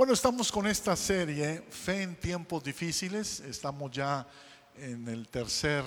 Bueno, 0.00 0.14
estamos 0.14 0.50
con 0.50 0.66
esta 0.66 0.96
serie, 0.96 1.62
Fe 1.68 2.00
en 2.00 2.16
tiempos 2.16 2.64
difíciles. 2.64 3.40
Estamos 3.40 3.90
ya 3.90 4.26
en 4.74 5.06
el 5.06 5.28
tercer 5.28 5.84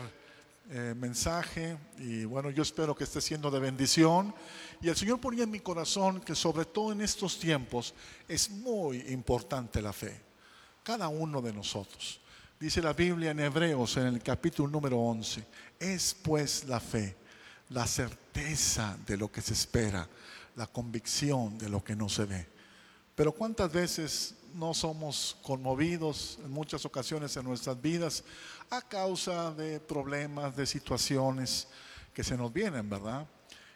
eh, 0.70 0.94
mensaje 0.96 1.76
y 1.98 2.24
bueno, 2.24 2.52
yo 2.52 2.62
espero 2.62 2.94
que 2.94 3.06
esté 3.06 3.22
siendo 3.22 3.50
de 3.50 3.60
bendición. 3.60 4.32
Y 4.82 4.90
el 4.90 4.96
Señor 4.96 5.20
ponía 5.20 5.46
en 5.46 5.50
mi 5.50 5.62
corazón 5.62 6.22
que 6.22 6.36
sobre 6.36 6.66
todo 6.66 6.92
en 6.92 7.02
estos 7.02 7.40
tiempos 7.40 7.96
es 8.28 8.52
muy 8.52 9.00
importante 9.10 9.82
la 9.82 9.92
fe. 9.92 10.22
Cada 10.84 11.08
uno 11.08 11.42
de 11.42 11.52
nosotros. 11.52 12.22
Dice 12.60 12.84
la 12.84 12.94
Biblia 12.94 13.32
en 13.32 13.40
Hebreos 13.40 13.98
en 13.98 14.06
el 14.06 14.22
capítulo 14.22 14.70
número 14.70 15.00
11, 15.00 15.44
es 15.80 16.16
pues 16.22 16.66
la 16.66 16.80
fe, 16.80 17.18
la 17.70 17.88
certeza 17.88 18.96
de 19.08 19.18
lo 19.18 19.32
que 19.32 19.42
se 19.42 19.54
espera, 19.54 20.08
la 20.56 20.68
convicción 20.68 21.58
de 21.58 21.68
lo 21.68 21.84
que 21.84 21.96
no 21.96 22.08
se 22.10 22.26
ve. 22.26 22.53
Pero 23.16 23.32
cuántas 23.32 23.72
veces 23.72 24.36
no 24.54 24.74
somos 24.74 25.38
conmovidos 25.42 26.40
en 26.44 26.52
muchas 26.52 26.86
ocasiones 26.86 27.36
en 27.38 27.46
nuestras 27.46 27.80
vidas 27.82 28.24
a 28.70 28.82
causa 28.82 29.52
de 29.52 29.80
problemas, 29.80 30.56
de 30.56 30.66
situaciones 30.66 31.68
que 32.14 32.24
se 32.24 32.38
nos 32.38 32.52
vienen, 32.52 32.90
¿verdad? 32.90 33.28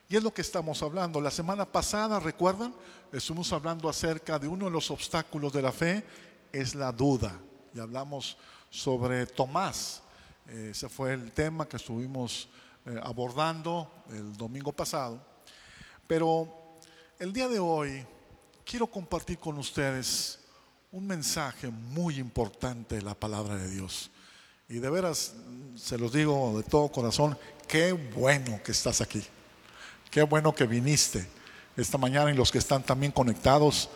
Y 0.10 0.16
es 0.16 0.24
lo 0.24 0.34
que 0.34 0.42
estamos 0.42 0.82
hablando. 0.82 1.20
La 1.20 1.32
semana 1.32 1.66
pasada, 1.66 2.20
¿recuerdan? 2.20 2.74
Estuvimos 3.12 3.52
hablando 3.52 3.90
acerca 3.90 4.40
de 4.40 4.48
uno 4.48 4.66
de 4.66 4.72
los 4.72 4.90
obstáculos 4.90 5.52
de 5.52 5.62
la 5.62 5.72
fe, 5.72 6.04
es 6.52 6.76
la 6.76 6.92
duda. 6.92 7.40
Y 7.74 7.80
hablamos 7.80 8.38
sobre 8.70 9.26
Tomás. 9.26 10.02
Ese 10.48 10.88
fue 10.88 11.14
el 11.14 11.32
tema 11.32 11.68
que 11.68 11.78
estuvimos 11.78 12.48
eh, 12.86 13.00
abordando 13.04 13.92
el 14.10 14.36
domingo 14.38 14.72
pasado. 14.72 15.20
Pero 16.08 16.80
el 17.20 17.34
día 17.34 17.50
de 17.50 17.60
hoy 17.60 18.06
quiero 18.70 18.88
compartir 18.88 19.38
con 19.38 19.58
ustedes 19.58 20.40
un 20.92 21.08
mensaje 21.08 21.70
muy 21.70 22.20
importante 22.20 22.96
de 22.96 23.02
la 23.02 23.14
palabra 23.14 23.56
de 23.56 23.70
Dios. 23.70 24.12
Y 24.68 24.80
de 24.80 24.90
veras, 24.90 25.34
se 25.78 25.98
los 25.98 26.12
digo 26.12 26.58
de 26.58 26.64
todo 26.64 26.90
corazón, 26.90 27.38
qué 27.66 27.94
bueno 27.94 28.60
que 28.64 28.74
estás 28.74 29.00
aquí. 29.00 29.24
Qué 30.12 30.22
bueno 30.24 30.54
que 30.54 30.66
viniste 30.66 31.26
esta 31.78 31.98
mañana 31.98 32.30
y 32.30 32.36
los 32.36 32.52
que 32.52 32.58
están 32.58 32.84
también 32.84 33.14
conectados, 33.14 33.90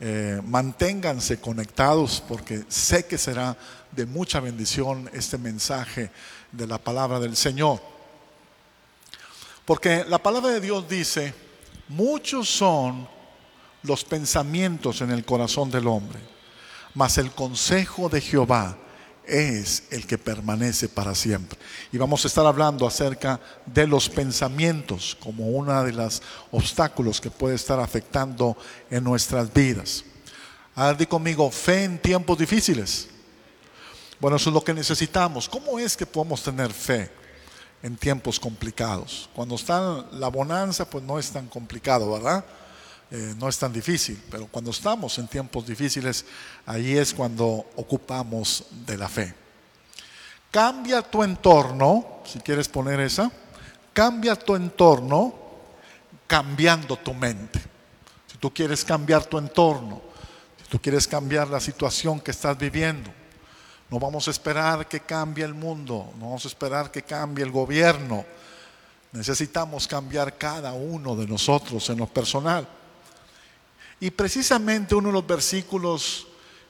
eh, 0.00 0.40
manténganse 0.42 1.38
conectados 1.38 2.22
porque 2.26 2.64
sé 2.68 3.06
que 3.06 3.18
será 3.18 3.56
de 3.92 4.06
mucha 4.06 4.40
bendición 4.40 5.10
este 5.12 5.36
mensaje 5.36 6.10
de 6.50 6.66
la 6.66 6.78
palabra 6.78 7.20
del 7.20 7.36
Señor. 7.36 7.78
Porque 9.66 10.04
la 10.08 10.22
palabra 10.22 10.52
de 10.52 10.60
Dios 10.60 10.88
dice, 10.88 11.34
muchos 11.88 12.48
son 12.48 13.13
los 13.84 14.04
pensamientos 14.04 15.00
en 15.02 15.10
el 15.10 15.24
corazón 15.24 15.70
del 15.70 15.86
hombre, 15.86 16.18
mas 16.94 17.18
el 17.18 17.30
consejo 17.30 18.08
de 18.08 18.20
Jehová 18.20 18.76
es 19.26 19.84
el 19.90 20.06
que 20.06 20.18
permanece 20.18 20.88
para 20.88 21.14
siempre. 21.14 21.58
Y 21.92 21.98
vamos 21.98 22.24
a 22.24 22.28
estar 22.28 22.46
hablando 22.46 22.86
acerca 22.86 23.40
de 23.66 23.86
los 23.86 24.08
pensamientos 24.08 25.16
como 25.20 25.48
uno 25.48 25.82
de 25.84 25.92
los 25.92 26.22
obstáculos 26.50 27.20
que 27.20 27.30
puede 27.30 27.54
estar 27.54 27.78
afectando 27.78 28.56
en 28.90 29.04
nuestras 29.04 29.52
vidas. 29.52 30.04
A 30.74 30.88
ver, 30.88 30.96
di 30.96 31.06
conmigo, 31.06 31.50
fe 31.50 31.84
en 31.84 31.98
tiempos 31.98 32.38
difíciles. 32.38 33.08
Bueno, 34.18 34.36
eso 34.36 34.50
es 34.50 34.54
lo 34.54 34.64
que 34.64 34.74
necesitamos. 34.74 35.48
¿Cómo 35.48 35.78
es 35.78 35.96
que 35.96 36.06
podemos 36.06 36.42
tener 36.42 36.72
fe 36.72 37.10
en 37.82 37.96
tiempos 37.96 38.40
complicados? 38.40 39.28
Cuando 39.34 39.54
está 39.54 40.06
la 40.12 40.28
bonanza, 40.28 40.88
pues 40.88 41.04
no 41.04 41.18
es 41.18 41.30
tan 41.30 41.48
complicado, 41.48 42.10
¿verdad? 42.12 42.44
Eh, 43.10 43.34
no 43.38 43.48
es 43.48 43.58
tan 43.58 43.72
difícil, 43.72 44.20
pero 44.30 44.46
cuando 44.46 44.70
estamos 44.70 45.18
en 45.18 45.28
tiempos 45.28 45.66
difíciles, 45.66 46.24
ahí 46.66 46.96
es 46.96 47.12
cuando 47.12 47.66
ocupamos 47.76 48.64
de 48.86 48.96
la 48.96 49.08
fe. 49.08 49.34
Cambia 50.50 51.02
tu 51.02 51.22
entorno, 51.22 52.22
si 52.24 52.38
quieres 52.40 52.68
poner 52.68 53.00
esa, 53.00 53.30
cambia 53.92 54.36
tu 54.36 54.54
entorno 54.56 55.34
cambiando 56.26 56.96
tu 56.96 57.12
mente. 57.12 57.60
Si 58.26 58.38
tú 58.38 58.52
quieres 58.52 58.84
cambiar 58.84 59.24
tu 59.24 59.38
entorno, 59.38 60.00
si 60.62 60.68
tú 60.68 60.80
quieres 60.80 61.06
cambiar 61.06 61.48
la 61.48 61.60
situación 61.60 62.20
que 62.20 62.30
estás 62.30 62.56
viviendo, 62.56 63.10
no 63.90 63.98
vamos 63.98 64.26
a 64.26 64.30
esperar 64.30 64.88
que 64.88 65.00
cambie 65.00 65.44
el 65.44 65.54
mundo, 65.54 66.12
no 66.18 66.26
vamos 66.26 66.44
a 66.44 66.48
esperar 66.48 66.90
que 66.90 67.02
cambie 67.02 67.44
el 67.44 67.52
gobierno. 67.52 68.24
Necesitamos 69.12 69.86
cambiar 69.86 70.36
cada 70.36 70.72
uno 70.72 71.14
de 71.14 71.26
nosotros 71.26 71.88
en 71.90 71.98
lo 71.98 72.06
personal. 72.06 72.66
Y 74.00 74.10
precisamente 74.10 74.94
uno 74.94 75.08
de 75.08 75.14
los 75.14 75.26
versículos 75.26 76.26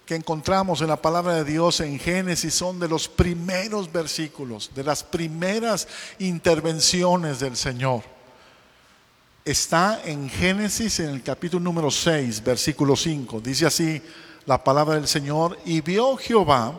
que 0.07 0.15
encontramos 0.15 0.83
en 0.83 0.89
la 0.89 1.01
palabra 1.01 1.35
de 1.35 1.45
Dios 1.45 1.81
en 1.81 1.99
Génesis 1.99 2.55
son 2.55 2.79
de 2.79 2.89
los 2.89 3.09
primeros 3.09 3.91
versículos, 3.91 4.71
de 4.75 4.85
las 4.85 5.03
primeras 5.03 5.89
intervenciones 6.19 7.41
del 7.41 7.57
Señor. 7.57 8.03
Está 9.45 10.03
en 10.05 10.29
Génesis 10.29 11.01
en 11.01 11.11
el 11.11 11.23
capítulo 11.23 11.63
número 11.63 11.91
6, 11.91 12.43
versículo 12.45 12.97
5. 12.97 13.41
Dice 13.41 13.67
así 13.67 14.03
la 14.47 14.63
palabra 14.63 14.97
del 14.97 15.09
Señor, 15.09 15.59
y 15.65 15.81
vio 15.81 16.17
Jehová 16.17 16.79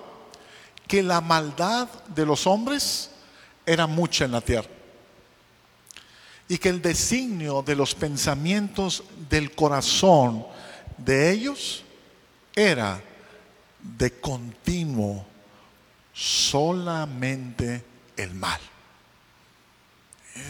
que 0.88 1.02
la 1.02 1.20
maldad 1.20 1.88
de 2.16 2.26
los 2.26 2.46
hombres 2.46 3.10
era 3.66 3.88
mucha 3.88 4.26
en 4.26 4.32
la 4.32 4.42
tierra 4.42 4.75
y 6.48 6.58
que 6.58 6.70
el 6.70 6.82
designio 6.82 7.62
de 7.62 7.76
los 7.76 7.96
pensamientos 7.96 9.04
del 9.30 9.52
corazón 9.54 10.46
de 10.98 11.32
ellos 11.32 11.84
era 12.56 13.02
de 13.82 14.20
continuo 14.20 15.26
solamente 16.14 17.84
el 18.16 18.34
mal. 18.34 18.60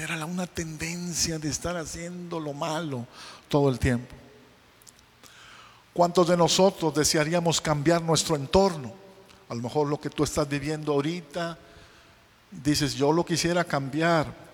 Era 0.02 0.26
una 0.26 0.48
tendencia 0.48 1.40
de 1.40 1.50
estar 1.50 1.78
haciendo 1.78 2.40
lo 2.40 2.54
malo 2.54 3.08
todo 3.48 3.70
el 3.70 3.80
tiempo. 3.80 4.16
¿Cuántos 5.94 6.28
de 6.28 6.36
nosotros 6.36 6.94
desearíamos 6.94 7.62
cambiar 7.62 8.02
nuestro 8.02 8.36
entorno? 8.36 8.94
A 9.48 9.56
lo 9.56 9.62
mejor 9.62 9.88
lo 9.88 10.00
que 10.00 10.10
tú 10.10 10.24
estás 10.24 10.50
viviendo 10.50 10.92
ahorita, 10.92 11.58
dices, 12.52 12.96
yo 12.96 13.12
lo 13.12 13.26
quisiera 13.26 13.64
cambiar, 13.64 14.45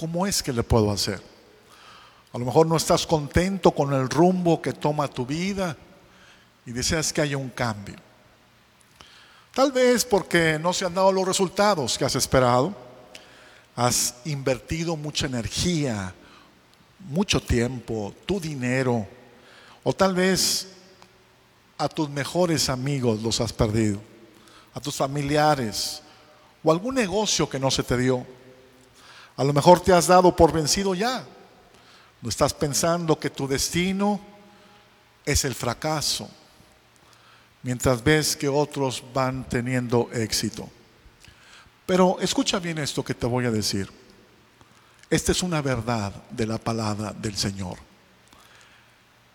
¿cómo 0.00 0.26
es 0.26 0.42
que 0.42 0.50
le 0.50 0.62
puedo 0.62 0.90
hacer? 0.90 1.20
A 2.32 2.38
lo 2.38 2.46
mejor 2.46 2.66
no 2.66 2.74
estás 2.74 3.06
contento 3.06 3.70
con 3.70 3.92
el 3.92 4.08
rumbo 4.08 4.62
que 4.62 4.72
toma 4.72 5.06
tu 5.08 5.26
vida 5.26 5.76
y 6.64 6.72
deseas 6.72 7.12
que 7.12 7.20
haya 7.20 7.36
un 7.36 7.50
cambio. 7.50 7.96
Tal 9.52 9.70
vez 9.72 10.06
porque 10.06 10.58
no 10.58 10.72
se 10.72 10.86
han 10.86 10.94
dado 10.94 11.12
los 11.12 11.28
resultados 11.28 11.98
que 11.98 12.06
has 12.06 12.14
esperado. 12.14 12.74
Has 13.76 14.14
invertido 14.24 14.96
mucha 14.96 15.26
energía, 15.26 16.14
mucho 17.00 17.38
tiempo, 17.42 18.14
tu 18.24 18.40
dinero, 18.40 19.06
o 19.84 19.92
tal 19.92 20.14
vez 20.14 20.68
a 21.76 21.90
tus 21.90 22.08
mejores 22.08 22.70
amigos 22.70 23.20
los 23.20 23.38
has 23.42 23.52
perdido, 23.52 24.00
a 24.72 24.80
tus 24.80 24.96
familiares, 24.96 26.00
o 26.64 26.72
algún 26.72 26.94
negocio 26.94 27.50
que 27.50 27.58
no 27.58 27.70
se 27.70 27.82
te 27.82 27.98
dio. 27.98 28.39
A 29.40 29.44
lo 29.44 29.54
mejor 29.54 29.80
te 29.80 29.90
has 29.94 30.06
dado 30.06 30.36
por 30.36 30.52
vencido 30.52 30.94
ya. 30.94 31.24
No 32.20 32.28
estás 32.28 32.52
pensando 32.52 33.18
que 33.18 33.30
tu 33.30 33.48
destino 33.48 34.20
es 35.24 35.46
el 35.46 35.54
fracaso, 35.54 36.28
mientras 37.62 38.04
ves 38.04 38.36
que 38.36 38.50
otros 38.50 39.02
van 39.14 39.48
teniendo 39.48 40.10
éxito. 40.12 40.68
Pero 41.86 42.18
escucha 42.20 42.58
bien 42.58 42.76
esto 42.76 43.02
que 43.02 43.14
te 43.14 43.24
voy 43.24 43.46
a 43.46 43.50
decir. 43.50 43.90
Esta 45.08 45.32
es 45.32 45.42
una 45.42 45.62
verdad 45.62 46.12
de 46.28 46.46
la 46.46 46.58
palabra 46.58 47.14
del 47.14 47.34
Señor. 47.34 47.78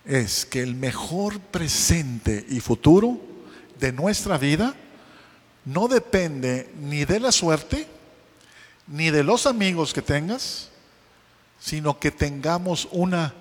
Es 0.06 0.46
que 0.46 0.62
el 0.62 0.76
mejor 0.76 1.40
presente 1.40 2.46
y 2.48 2.60
futuro 2.60 3.18
de 3.80 3.92
nuestra 3.92 4.38
vida 4.38 4.76
no 5.66 5.88
depende 5.88 6.72
ni 6.80 7.06
de 7.06 7.20
la 7.20 7.32
suerte, 7.32 7.96
ni 8.88 9.10
de 9.10 9.24
los 9.24 9.46
amigos 9.46 9.94
que 9.94 10.02
tengas, 10.02 10.70
sino 11.60 12.00
que 12.00 12.12
tengamos 12.12 12.88
una 12.92 13.34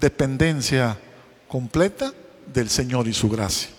dependencia 0.00 0.98
completa 1.48 2.12
del 2.46 2.70
Señor 2.70 3.08
y 3.08 3.14
su 3.14 3.28
gracia. 3.28 3.70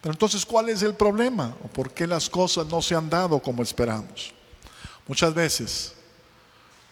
Pero 0.00 0.12
entonces, 0.12 0.46
¿cuál 0.46 0.68
es 0.68 0.82
el 0.82 0.94
problema? 0.94 1.56
¿O 1.64 1.68
por 1.68 1.90
qué 1.90 2.06
las 2.06 2.30
cosas 2.30 2.66
no 2.66 2.80
se 2.80 2.94
han 2.94 3.10
dado 3.10 3.40
como 3.40 3.62
esperamos? 3.62 4.32
Muchas 5.06 5.34
veces 5.34 5.94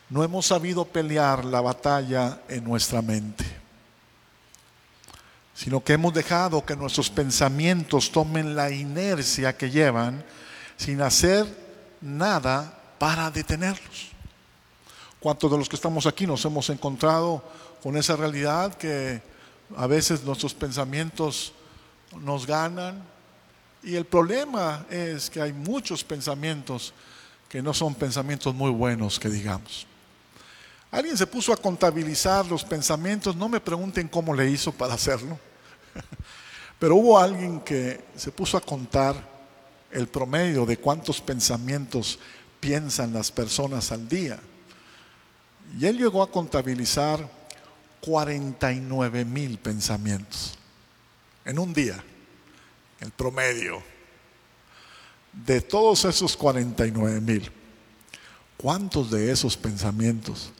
no 0.09 0.25
hemos 0.25 0.47
sabido 0.47 0.85
pelear 0.85 1.45
la 1.45 1.61
batalla 1.61 2.41
en 2.49 2.65
nuestra 2.65 3.03
mente, 3.03 3.45
sino 5.55 5.83
que 5.83 5.93
hemos 5.93 6.13
dejado 6.13 6.65
que 6.65 6.77
nuestros 6.77 7.11
pensamientos 7.11 8.11
tomen 8.11 8.57
la 8.57 8.71
inercia 8.71 9.57
que 9.57 9.71
llevan 9.71 10.25
sin 10.77 11.01
hacer 11.01 11.47
nada 12.01 12.77
para 12.99 13.31
detenerlos. 13.31 14.09
¿Cuántos 15.21 15.51
de 15.51 15.59
los 15.59 15.69
que 15.69 15.77
estamos 15.77 16.07
aquí 16.07 16.27
nos 16.27 16.45
hemos 16.45 16.71
encontrado 16.71 17.43
con 17.83 17.97
esa 17.97 18.17
realidad 18.17 18.75
que 18.75 19.23
a 19.77 19.87
veces 19.87 20.23
nuestros 20.23 20.55
pensamientos 20.55 21.53
nos 22.21 22.47
ganan 22.47 23.03
y 23.83 23.95
el 23.95 24.05
problema 24.05 24.85
es 24.91 25.31
que 25.31 25.41
hay 25.41 25.53
muchos 25.53 26.03
pensamientos 26.03 26.93
que 27.49 27.63
no 27.63 27.73
son 27.73 27.95
pensamientos 27.95 28.55
muy 28.55 28.71
buenos, 28.71 29.21
que 29.21 29.29
digamos. 29.29 29.87
Alguien 30.91 31.17
se 31.17 31.27
puso 31.27 31.53
a 31.53 31.57
contabilizar 31.57 32.47
los 32.47 32.65
pensamientos, 32.65 33.37
no 33.37 33.49
me 33.49 33.61
pregunten 33.61 34.09
cómo 34.09 34.35
le 34.35 34.51
hizo 34.51 34.73
para 34.73 34.95
hacerlo, 34.95 35.39
pero 36.79 36.97
hubo 36.97 37.19
alguien 37.19 37.61
que 37.61 38.05
se 38.17 38.33
puso 38.33 38.57
a 38.57 38.61
contar 38.61 39.15
el 39.93 40.09
promedio 40.09 40.67
de 40.67 40.79
cuántos 40.79 41.21
pensamientos 41.21 42.19
piensan 42.61 43.13
las 43.13 43.31
personas 43.31 43.93
al 43.93 44.09
día. 44.09 44.39
Y 45.79 45.87
él 45.87 45.99
llegó 45.99 46.23
a 46.23 46.31
contabilizar 46.31 47.29
49 48.01 49.25
mil 49.25 49.59
pensamientos 49.59 50.57
en 51.45 51.59
un 51.59 51.73
día, 51.73 52.03
el 53.01 53.11
promedio. 53.11 53.83
De 55.33 55.61
todos 55.61 56.05
esos 56.05 56.37
49 56.37 57.21
mil, 57.21 57.51
¿cuántos 58.57 59.11
de 59.11 59.31
esos 59.31 59.57
pensamientos 59.57 60.51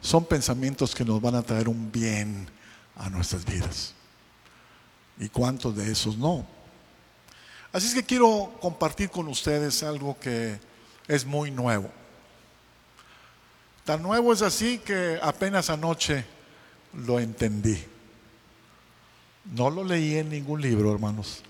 son 0.00 0.24
pensamientos 0.24 0.94
que 0.94 1.04
nos 1.04 1.20
van 1.20 1.34
a 1.34 1.42
traer 1.42 1.68
un 1.68 1.90
bien 1.90 2.48
a 2.96 3.10
nuestras 3.10 3.44
vidas? 3.44 3.94
¿Y 5.18 5.28
cuántos 5.28 5.74
de 5.74 5.90
esos 5.90 6.16
no? 6.16 6.46
Así 7.72 7.88
es 7.88 7.94
que 7.94 8.04
quiero 8.04 8.56
compartir 8.60 9.10
con 9.10 9.26
ustedes 9.28 9.82
algo 9.82 10.18
que 10.18 10.58
es 11.08 11.24
muy 11.24 11.50
nuevo. 11.50 11.90
Tan 13.84 14.02
nuevo 14.02 14.32
es 14.34 14.42
así 14.42 14.78
que 14.78 15.18
apenas 15.22 15.70
anoche 15.70 16.24
lo 16.92 17.18
entendí. 17.18 17.82
No 19.54 19.70
lo 19.70 19.82
leí 19.82 20.16
en 20.16 20.28
ningún 20.28 20.60
libro, 20.60 20.92
hermanos. 20.92 21.42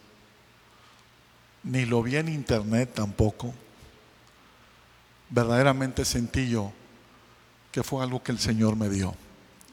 Ni 1.64 1.84
lo 1.84 2.02
vi 2.02 2.16
en 2.16 2.28
internet 2.28 2.92
tampoco. 2.94 3.52
Verdaderamente 5.30 6.04
sentí 6.04 6.48
yo 6.48 6.72
que 7.72 7.82
fue 7.82 8.02
algo 8.02 8.22
que 8.22 8.32
el 8.32 8.38
Señor 8.38 8.76
me 8.76 8.88
dio. 8.88 9.14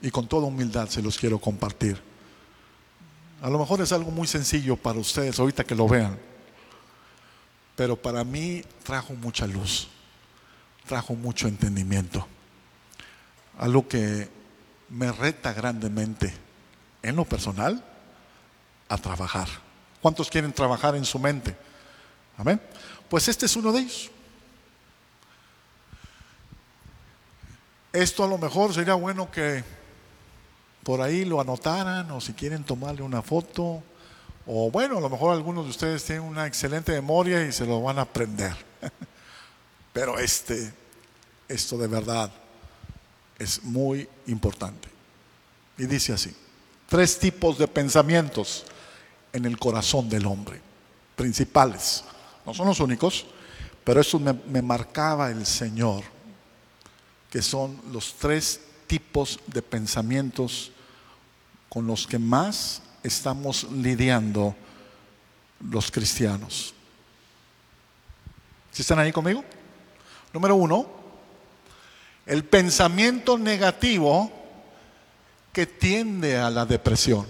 Y 0.02 0.10
con 0.10 0.28
toda 0.28 0.48
humildad 0.48 0.90
se 0.90 1.04
los 1.04 1.18
quiero 1.18 1.40
compartir. 1.40 2.02
A 3.42 3.50
lo 3.50 3.60
mejor 3.60 3.82
es 3.82 3.92
algo 3.92 4.10
muy 4.10 4.28
sencillo 4.28 4.76
para 4.76 5.00
ustedes 5.00 5.40
ahorita 5.40 5.64
que 5.64 5.76
lo 5.76 5.88
vean. 5.88 6.18
Pero 7.76 7.96
para 7.96 8.24
mí 8.24 8.64
trajo 8.84 9.14
mucha 9.14 9.48
luz. 9.48 9.88
Trajo 10.88 11.16
mucho 11.16 11.48
entendimiento. 11.48 12.28
Algo 13.58 13.88
que 13.88 14.30
me 14.90 15.12
reta 15.12 15.54
grandemente 15.54 16.34
en 17.02 17.16
lo 17.16 17.26
personal 17.26 17.84
a 18.88 18.98
trabajar. 18.98 19.48
¿Cuántos 20.02 20.30
quieren 20.30 20.54
trabajar 20.54 20.96
en 20.96 21.06
su 21.06 21.18
mente? 21.20 21.56
Amén. 22.38 22.62
Pues 23.10 23.28
este 23.28 23.46
es 23.46 23.56
uno 23.56 23.72
de 23.72 23.80
ellos. 23.80 24.12
Esto 27.92 28.24
a 28.24 28.28
lo 28.28 28.38
mejor 28.38 28.74
sería 28.74 28.94
bueno 28.96 29.32
que 29.32 29.64
por 30.84 31.02
ahí 31.02 31.26
lo 31.26 31.42
anotaran 31.42 32.12
o 32.12 32.22
si 32.22 32.34
quieren 32.34 32.64
tomarle 32.64 33.02
una 33.02 33.22
foto 33.22 33.82
o 34.48 34.70
bueno, 34.70 34.98
a 34.98 35.02
lo 35.02 35.10
mejor 35.10 35.34
algunos 35.34 35.66
de 35.66 35.72
ustedes 35.72 36.04
tienen 36.04 36.24
una 36.24 36.46
excelente 36.46 36.92
memoria 36.92 37.46
y 37.46 37.52
se 37.52 37.66
lo 37.66 37.82
van 37.82 37.98
a 37.98 38.04
aprender. 38.04 38.56
Pero 39.94 40.20
este, 40.20 40.72
esto 41.48 41.78
de 41.78 41.88
verdad 41.88 42.32
es 43.40 43.64
muy 43.64 44.08
importante. 44.28 44.88
Y 45.78 45.86
dice 45.86 46.14
así, 46.14 46.34
tres 46.88 47.18
tipos 47.18 47.58
de 47.58 47.68
pensamientos 47.68 48.66
en 49.34 49.46
el 49.46 49.58
corazón 49.58 50.08
del 50.10 50.26
hombre, 50.26 50.62
principales. 51.16 52.04
No 52.46 52.54
son 52.54 52.68
los 52.68 52.80
únicos, 52.80 53.26
pero 53.84 54.00
eso 54.00 54.20
me, 54.20 54.34
me 54.34 54.62
marcaba 54.62 55.30
el 55.30 55.46
Señor, 55.46 56.04
que 57.30 57.42
son 57.42 57.82
los 57.92 58.14
tres 58.14 58.62
tipos 58.88 59.40
de 59.48 59.62
pensamientos 59.62 60.72
con 61.68 61.86
los 61.86 62.08
que 62.08 62.18
más 62.18 62.82
estamos 63.06 63.64
lidiando 63.72 64.56
los 65.70 65.92
cristianos. 65.92 66.74
¿Sí 68.72 68.82
están 68.82 69.00
ahí 69.00 69.12
conmigo? 69.12 69.44
Número 70.34 70.56
uno, 70.56 70.88
el 72.26 72.44
pensamiento 72.44 73.38
negativo 73.38 74.32
que 75.54 75.66
tiende 75.66 76.38
a 76.38 76.50
la 76.50 76.66
depresión. 76.66 77.26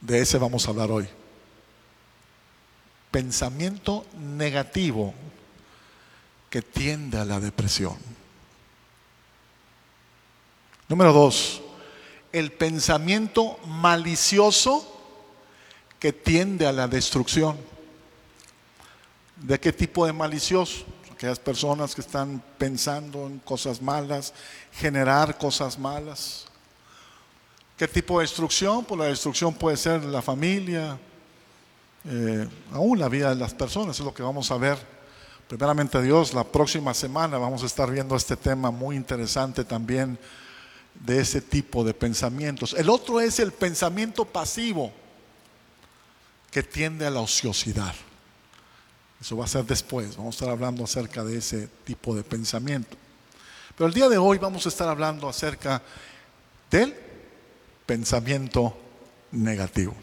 De 0.00 0.20
ese 0.20 0.38
vamos 0.38 0.66
a 0.66 0.70
hablar 0.70 0.90
hoy. 0.90 1.08
Pensamiento 3.10 4.04
negativo 4.18 5.14
que 6.50 6.62
tiende 6.62 7.18
a 7.18 7.24
la 7.24 7.40
depresión. 7.40 7.96
Número 10.88 11.12
dos, 11.12 11.62
el 12.32 12.52
pensamiento 12.52 13.58
malicioso 13.66 14.86
que 15.98 16.12
tiende 16.12 16.66
a 16.66 16.72
la 16.72 16.88
destrucción. 16.88 17.56
¿De 19.36 19.58
qué 19.58 19.72
tipo 19.72 20.06
de 20.06 20.12
malicioso? 20.12 20.84
aquellas 21.18 21.40
personas 21.40 21.96
que 21.96 22.00
están 22.00 22.40
pensando 22.58 23.26
en 23.26 23.40
cosas 23.40 23.82
malas, 23.82 24.32
generar 24.70 25.36
cosas 25.36 25.76
malas. 25.76 26.46
¿Qué 27.76 27.88
tipo 27.88 28.20
de 28.20 28.22
destrucción? 28.22 28.84
Pues 28.84 29.00
la 29.00 29.06
destrucción 29.06 29.52
puede 29.52 29.76
ser 29.76 30.04
la 30.04 30.22
familia, 30.22 30.96
eh, 32.04 32.48
aún 32.72 33.00
la 33.00 33.08
vida 33.08 33.30
de 33.30 33.34
las 33.34 33.52
personas, 33.52 33.98
es 33.98 34.04
lo 34.04 34.14
que 34.14 34.22
vamos 34.22 34.48
a 34.52 34.58
ver. 34.58 34.78
Primeramente 35.48 36.00
Dios, 36.00 36.34
la 36.34 36.44
próxima 36.44 36.94
semana 36.94 37.36
vamos 37.36 37.64
a 37.64 37.66
estar 37.66 37.90
viendo 37.90 38.14
este 38.14 38.36
tema 38.36 38.70
muy 38.70 38.94
interesante 38.94 39.64
también 39.64 40.16
de 41.04 41.20
ese 41.20 41.40
tipo 41.40 41.84
de 41.84 41.94
pensamientos. 41.94 42.74
El 42.74 42.90
otro 42.90 43.20
es 43.20 43.38
el 43.38 43.52
pensamiento 43.52 44.24
pasivo 44.24 44.92
que 46.50 46.62
tiende 46.62 47.06
a 47.06 47.10
la 47.10 47.20
ociosidad. 47.20 47.94
Eso 49.20 49.36
va 49.36 49.44
a 49.44 49.48
ser 49.48 49.64
después, 49.64 50.16
vamos 50.16 50.34
a 50.34 50.36
estar 50.36 50.48
hablando 50.50 50.84
acerca 50.84 51.24
de 51.24 51.38
ese 51.38 51.68
tipo 51.84 52.14
de 52.14 52.22
pensamiento. 52.22 52.96
Pero 53.76 53.88
el 53.88 53.94
día 53.94 54.08
de 54.08 54.18
hoy 54.18 54.38
vamos 54.38 54.64
a 54.66 54.68
estar 54.68 54.88
hablando 54.88 55.28
acerca 55.28 55.82
del 56.70 56.94
pensamiento 57.86 58.76
negativo. 59.32 59.94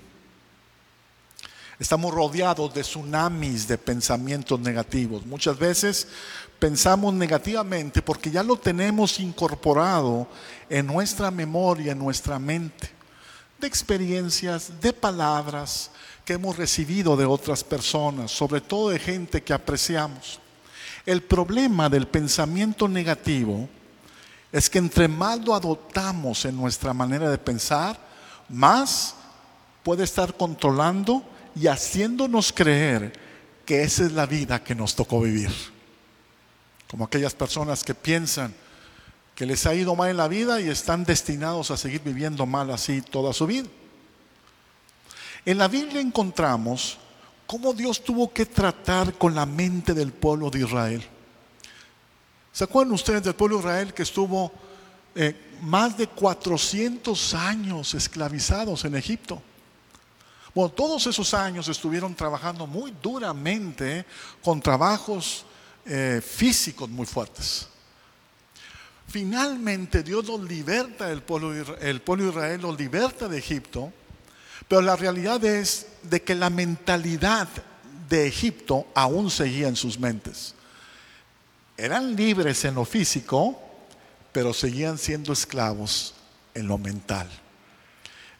Estamos 1.77 2.13
rodeados 2.13 2.73
de 2.73 2.81
tsunamis 2.81 3.67
de 3.67 3.77
pensamientos 3.77 4.59
negativos. 4.59 5.25
Muchas 5.25 5.57
veces 5.59 6.07
pensamos 6.57 7.13
negativamente 7.13 8.01
porque 8.01 8.31
ya 8.31 8.43
lo 8.43 8.55
tenemos 8.55 9.19
incorporado 9.19 10.25
en 10.69 10.87
nuestra 10.87 11.31
memoria, 11.31 11.91
en 11.91 11.99
nuestra 11.99 12.39
mente, 12.39 12.89
de 13.59 13.67
experiencias, 13.67 14.71
de 14.79 14.93
palabras, 14.93 15.91
que 16.23 16.33
hemos 16.33 16.57
recibido 16.57 17.17
de 17.17 17.25
otras 17.25 17.63
personas, 17.63 18.31
sobre 18.31 18.61
todo 18.61 18.89
de 18.89 18.99
gente 18.99 19.43
que 19.43 19.53
apreciamos. 19.53 20.39
El 21.05 21.21
problema 21.21 21.89
del 21.89 22.07
pensamiento 22.07 22.87
negativo 22.87 23.69
es 24.51 24.69
que 24.69 24.79
entre 24.79 25.09
más 25.09 25.39
lo 25.41 25.53
adoptamos 25.53 26.45
en 26.45 26.55
nuestra 26.55 26.93
manera 26.93 27.29
de 27.29 27.37
pensar, 27.37 27.99
más 28.47 29.13
puede 29.83 30.05
estar 30.05 30.35
controlando 30.35 31.34
y 31.55 31.67
haciéndonos 31.67 32.51
creer 32.51 33.13
que 33.65 33.83
esa 33.83 34.03
es 34.05 34.11
la 34.11 34.25
vida 34.25 34.63
que 34.63 34.75
nos 34.75 34.95
tocó 34.95 35.21
vivir. 35.21 35.49
Como 36.89 37.05
aquellas 37.05 37.33
personas 37.33 37.83
que 37.83 37.95
piensan 37.95 38.53
que 39.33 39.45
les 39.45 39.65
ha 39.65 39.73
ido 39.73 39.95
mal 39.95 40.09
en 40.09 40.17
la 40.17 40.27
vida 40.27 40.61
y 40.61 40.69
están 40.69 41.03
destinados 41.03 41.71
a 41.71 41.77
seguir 41.77 42.01
viviendo 42.01 42.45
mal 42.45 42.71
así 42.71 43.01
toda 43.01 43.33
su 43.33 43.47
vida. 43.47 43.67
En 45.45 45.57
la 45.57 45.67
Biblia 45.67 45.99
encontramos 45.99 46.97
cómo 47.45 47.73
Dios 47.73 48.03
tuvo 48.03 48.31
que 48.31 48.45
tratar 48.45 49.13
con 49.13 49.35
la 49.35 49.45
mente 49.45 49.93
del 49.93 50.11
pueblo 50.11 50.49
de 50.49 50.59
Israel. 50.59 51.05
¿Se 52.51 52.63
acuerdan 52.63 52.93
ustedes 52.93 53.23
del 53.23 53.35
pueblo 53.35 53.57
de 53.57 53.63
Israel 53.63 53.93
que 53.93 54.03
estuvo 54.03 54.51
eh, 55.13 55.35
más 55.61 55.97
de 55.97 56.07
400 56.07 57.33
años 57.33 57.93
esclavizados 57.93 58.85
en 58.85 58.95
Egipto? 58.95 59.41
Bueno, 60.55 60.71
todos 60.71 61.05
esos 61.05 61.33
años 61.35 61.67
estuvieron 61.67 62.15
trabajando 62.15 62.65
muy 62.65 62.95
duramente 63.03 64.05
con 64.41 64.59
trabajos 64.61 65.45
eh, 65.85 66.21
físicos 66.25 66.89
muy 66.89 67.05
fuertes. 67.05 67.67
Finalmente 69.07 70.01
Dios 70.01 70.25
los 70.25 70.41
liberta 70.41 71.07
del 71.07 71.21
pueblo, 71.21 71.53
el 71.53 72.01
pueblo 72.01 72.25
de 72.25 72.31
Israel, 72.31 72.61
los 72.61 72.79
liberta 72.79 73.27
de 73.27 73.37
Egipto 73.37 73.93
pero 74.67 74.81
la 74.81 74.95
realidad 74.95 75.43
es 75.43 75.87
de 76.03 76.21
que 76.23 76.35
la 76.35 76.49
mentalidad 76.49 77.47
de 78.09 78.27
Egipto 78.27 78.87
aún 78.95 79.29
seguía 79.29 79.67
en 79.67 79.75
sus 79.75 79.99
mentes. 79.99 80.55
Eran 81.77 82.15
libres 82.15 82.65
en 82.65 82.75
lo 82.75 82.85
físico, 82.85 83.59
pero 84.31 84.53
seguían 84.53 84.97
siendo 84.97 85.33
esclavos 85.33 86.13
en 86.53 86.67
lo 86.67 86.77
mental. 86.77 87.29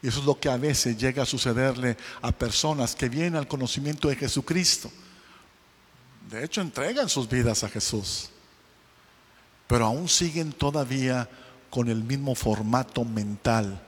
Y 0.06 0.10
eso 0.10 0.20
es 0.20 0.26
lo 0.28 0.40
que 0.40 0.50
a 0.50 0.58
veces 0.58 0.96
llega 1.00 1.24
a 1.24 1.26
sucederle 1.26 1.98
a 2.22 2.32
personas 2.32 2.94
que 2.94 3.10
vienen 3.10 3.38
al 3.38 3.48
conocimiento 3.48 4.08
de 4.08 4.16
Jesucristo. 4.16 4.92
De 6.30 6.46
hecho, 6.46 6.62
entregan 6.62 7.10
sus 7.10 7.28
vidas 7.28 7.64
a 7.64 7.70
Jesús. 7.70 8.30
Pero 9.66 9.88
aún 9.88 10.08
siguen 10.08 10.54
todavía 10.54 11.28
con 11.72 11.90
el 11.90 12.04
mismo 12.04 12.36
formato 12.36 13.04
mental 13.04 13.82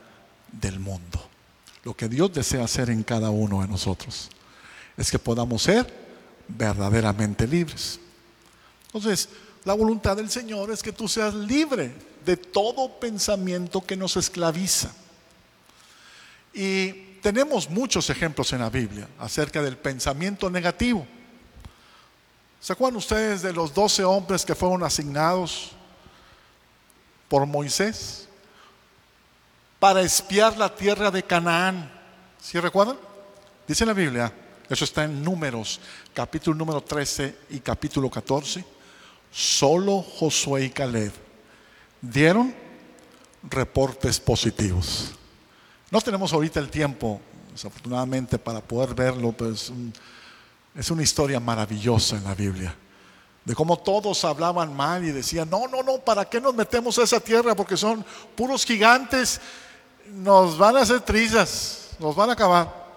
del 0.50 0.80
mundo. 0.80 1.24
Lo 1.84 1.96
que 1.96 2.08
Dios 2.08 2.32
desea 2.32 2.64
hacer 2.64 2.90
en 2.90 3.04
cada 3.04 3.30
uno 3.30 3.60
de 3.60 3.68
nosotros 3.68 4.28
es 4.96 5.12
que 5.12 5.20
podamos 5.20 5.62
ser 5.62 5.86
verdaderamente 6.48 7.46
libres. 7.46 8.00
Entonces, 8.86 9.28
la 9.64 9.74
voluntad 9.74 10.16
del 10.16 10.30
Señor 10.30 10.72
es 10.72 10.82
que 10.82 10.90
tú 10.90 11.06
seas 11.06 11.32
libre 11.32 11.94
de 12.26 12.36
todo 12.36 12.98
pensamiento 12.98 13.80
que 13.86 13.96
nos 13.96 14.16
esclaviza. 14.16 14.92
Y 16.52 16.92
tenemos 17.20 17.68
muchos 17.68 18.08
ejemplos 18.10 18.52
en 18.52 18.60
la 18.60 18.70
Biblia 18.70 19.08
acerca 19.18 19.62
del 19.62 19.76
pensamiento 19.76 20.50
negativo. 20.50 21.06
¿Se 22.60 22.72
acuerdan 22.72 22.96
ustedes 22.96 23.42
de 23.42 23.52
los 23.52 23.72
doce 23.72 24.02
hombres 24.04 24.44
que 24.44 24.54
fueron 24.54 24.82
asignados 24.82 25.72
por 27.28 27.46
Moisés 27.46 28.28
para 29.78 30.00
espiar 30.00 30.56
la 30.56 30.74
tierra 30.74 31.10
de 31.10 31.22
Canaán? 31.22 31.90
¿Sí 32.40 32.58
recuerdan? 32.58 32.98
Dice 33.66 33.86
la 33.86 33.92
Biblia, 33.92 34.32
eso 34.68 34.84
está 34.84 35.04
en 35.04 35.22
Números, 35.22 35.80
capítulo 36.14 36.56
número 36.56 36.80
13 36.80 37.36
y 37.50 37.60
capítulo 37.60 38.10
14. 38.10 38.64
Solo 39.30 40.02
Josué 40.02 40.64
y 40.64 40.70
Caleb 40.70 41.12
dieron 42.00 42.54
reportes 43.42 44.18
positivos. 44.18 45.17
No 45.90 46.00
tenemos 46.00 46.32
ahorita 46.32 46.60
el 46.60 46.68
tiempo, 46.68 47.20
desafortunadamente, 47.52 48.38
para 48.38 48.60
poder 48.60 48.94
verlo, 48.94 49.32
pero 49.32 49.52
es, 49.52 49.72
es 50.74 50.90
una 50.90 51.02
historia 51.02 51.40
maravillosa 51.40 52.16
en 52.16 52.24
la 52.24 52.34
Biblia. 52.34 52.74
De 53.44 53.54
cómo 53.54 53.78
todos 53.78 54.22
hablaban 54.24 54.76
mal 54.76 55.02
y 55.04 55.10
decían, 55.12 55.48
no, 55.48 55.66
no, 55.66 55.82
no, 55.82 55.98
¿para 55.98 56.26
qué 56.26 56.40
nos 56.40 56.54
metemos 56.54 56.98
a 56.98 57.04
esa 57.04 57.20
tierra? 57.20 57.54
Porque 57.54 57.78
son 57.78 58.04
puros 58.36 58.66
gigantes, 58.66 59.40
nos 60.12 60.58
van 60.58 60.76
a 60.76 60.80
hacer 60.80 61.00
trizas, 61.00 61.96
nos 61.98 62.14
van 62.14 62.28
a 62.28 62.34
acabar. 62.34 62.88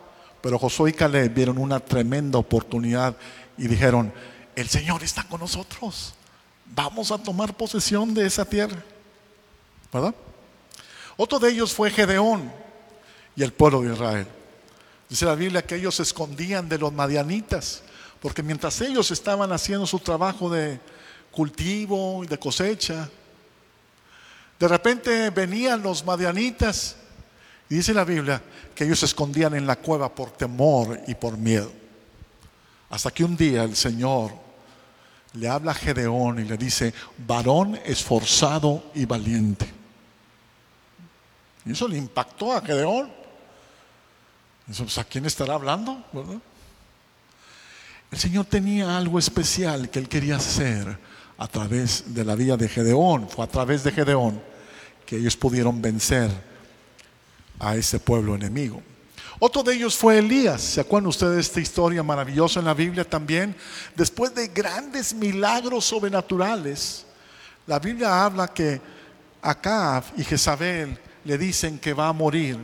Pero 0.41 0.59
Josué 0.59 0.89
y 0.89 0.93
Caleb 0.93 1.33
vieron 1.33 1.57
una 1.57 1.79
tremenda 1.79 2.37
oportunidad 2.39 3.15
y 3.57 3.67
dijeron, 3.67 4.11
el 4.53 4.67
Señor 4.67 5.01
está 5.01 5.23
con 5.23 5.39
nosotros, 5.39 6.13
vamos 6.65 7.09
a 7.11 7.17
tomar 7.17 7.55
posesión 7.55 8.13
de 8.13 8.25
esa 8.25 8.43
tierra. 8.43 8.83
¿Verdad? 9.93 10.13
Otro 11.15 11.39
de 11.39 11.51
ellos 11.51 11.73
fue 11.73 11.89
Gedeón 11.89 12.60
y 13.41 13.43
el 13.43 13.53
pueblo 13.53 13.81
de 13.81 13.91
Israel. 13.91 14.27
Dice 15.09 15.25
la 15.25 15.33
Biblia 15.33 15.65
que 15.65 15.73
ellos 15.73 15.95
se 15.95 16.03
escondían 16.03 16.69
de 16.69 16.77
los 16.77 16.93
madianitas, 16.93 17.81
porque 18.21 18.43
mientras 18.43 18.79
ellos 18.81 19.09
estaban 19.09 19.51
haciendo 19.51 19.87
su 19.87 19.97
trabajo 19.97 20.47
de 20.47 20.79
cultivo 21.31 22.23
y 22.23 22.27
de 22.27 22.37
cosecha, 22.37 23.09
de 24.59 24.67
repente 24.67 25.31
venían 25.31 25.81
los 25.81 26.05
madianitas 26.05 26.97
y 27.67 27.75
dice 27.77 27.95
la 27.95 28.03
Biblia 28.03 28.39
que 28.75 28.83
ellos 28.83 28.99
se 28.99 29.07
escondían 29.07 29.55
en 29.55 29.65
la 29.65 29.75
cueva 29.75 30.13
por 30.13 30.29
temor 30.29 30.99
y 31.07 31.15
por 31.15 31.35
miedo. 31.35 31.71
Hasta 32.91 33.09
que 33.09 33.23
un 33.23 33.35
día 33.35 33.63
el 33.63 33.75
Señor 33.75 34.33
le 35.33 35.49
habla 35.49 35.71
a 35.71 35.75
Gedeón 35.75 36.39
y 36.39 36.43
le 36.43 36.57
dice, 36.57 36.93
varón 37.17 37.79
esforzado 37.85 38.91
y 38.93 39.05
valiente. 39.05 39.81
Y 41.65 41.71
eso 41.71 41.87
le 41.87 41.97
impactó 41.97 42.53
a 42.53 42.61
Gedeón. 42.61 43.20
Pues, 44.65 44.97
¿A 44.97 45.03
quién 45.03 45.25
estará 45.25 45.55
hablando? 45.55 46.03
El 48.11 48.17
Señor 48.17 48.45
tenía 48.45 48.97
algo 48.97 49.19
especial 49.19 49.89
que 49.89 49.99
Él 49.99 50.09
quería 50.09 50.35
hacer 50.35 50.97
a 51.37 51.47
través 51.47 52.13
de 52.13 52.23
la 52.23 52.35
vida 52.35 52.57
de 52.57 52.69
Gedeón. 52.69 53.27
Fue 53.29 53.43
a 53.43 53.47
través 53.47 53.83
de 53.83 53.91
Gedeón 53.91 54.41
que 55.05 55.17
ellos 55.17 55.35
pudieron 55.35 55.81
vencer 55.81 56.29
a 57.59 57.75
ese 57.75 57.99
pueblo 57.99 58.35
enemigo. 58.35 58.81
Otro 59.39 59.63
de 59.63 59.73
ellos 59.73 59.97
fue 59.97 60.19
Elías. 60.19 60.61
¿Se 60.61 60.81
acuerdan 60.81 61.07
ustedes 61.07 61.33
de 61.33 61.41
esta 61.41 61.59
historia 61.59 62.03
maravillosa 62.03 62.59
en 62.59 62.65
la 62.65 62.73
Biblia 62.73 63.03
también? 63.03 63.55
Después 63.95 64.35
de 64.35 64.49
grandes 64.49 65.13
milagros 65.15 65.85
sobrenaturales, 65.85 67.05
la 67.65 67.79
Biblia 67.79 68.23
habla 68.23 68.47
que 68.47 68.79
Acab 69.41 70.03
y 70.15 70.23
Jezabel 70.23 70.97
le 71.23 71.37
dicen 71.37 71.79
que 71.79 71.93
va 71.93 72.09
a 72.09 72.13
morir 72.13 72.59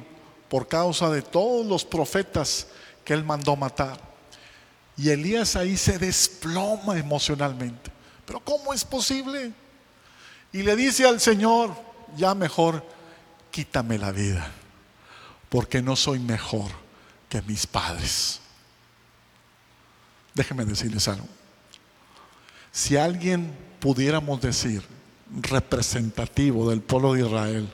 por 0.49 0.67
causa 0.67 1.09
de 1.09 1.21
todos 1.21 1.65
los 1.65 1.83
profetas 1.85 2.67
que 3.03 3.13
él 3.13 3.23
mandó 3.23 3.55
matar. 3.55 3.99
Y 4.95 5.09
Elías 5.09 5.55
ahí 5.55 5.77
se 5.77 5.99
desploma 5.99 6.97
emocionalmente. 6.97 7.91
Pero 8.25 8.39
¿cómo 8.39 8.73
es 8.73 8.83
posible? 8.83 9.53
Y 10.51 10.63
le 10.63 10.75
dice 10.75 11.05
al 11.05 11.19
Señor, 11.19 11.75
ya 12.15 12.33
mejor 12.33 12.83
quítame 13.51 13.97
la 13.97 14.11
vida, 14.11 14.51
porque 15.49 15.81
no 15.81 15.95
soy 15.95 16.19
mejor 16.19 16.71
que 17.29 17.41
mis 17.43 17.67
padres. 17.67 18.39
Déjenme 20.33 20.65
decirles 20.65 21.07
algo. 21.07 21.27
Si 22.71 22.95
alguien 22.95 23.55
pudiéramos 23.79 24.41
decir 24.41 24.83
representativo 25.41 26.69
del 26.69 26.81
pueblo 26.81 27.13
de 27.13 27.21
Israel, 27.25 27.73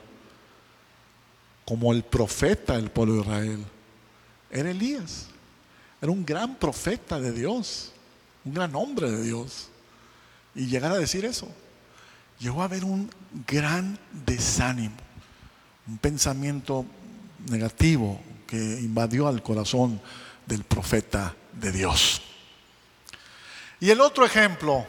como 1.64 1.92
el 1.92 2.02
profeta 2.02 2.74
del 2.74 2.90
pueblo 2.90 3.14
de 3.14 3.20
Israel. 3.20 3.64
Era 4.50 4.70
Elías. 4.70 5.26
Era 6.00 6.12
un 6.12 6.24
gran 6.24 6.56
profeta 6.56 7.18
de 7.18 7.32
Dios, 7.32 7.92
un 8.44 8.54
gran 8.54 8.74
hombre 8.74 9.10
de 9.10 9.22
Dios. 9.22 9.68
Y 10.54 10.66
llegar 10.66 10.92
a 10.92 10.98
decir 10.98 11.24
eso, 11.24 11.48
llegó 12.38 12.62
a 12.62 12.66
haber 12.66 12.84
un 12.84 13.10
gran 13.46 13.98
desánimo, 14.12 14.94
un 15.88 15.98
pensamiento 15.98 16.84
negativo 17.48 18.20
que 18.46 18.56
invadió 18.56 19.26
al 19.28 19.42
corazón 19.42 20.00
del 20.46 20.64
profeta 20.64 21.34
de 21.52 21.72
Dios. 21.72 22.20
Y 23.80 23.90
el 23.90 24.00
otro 24.00 24.24
ejemplo, 24.24 24.86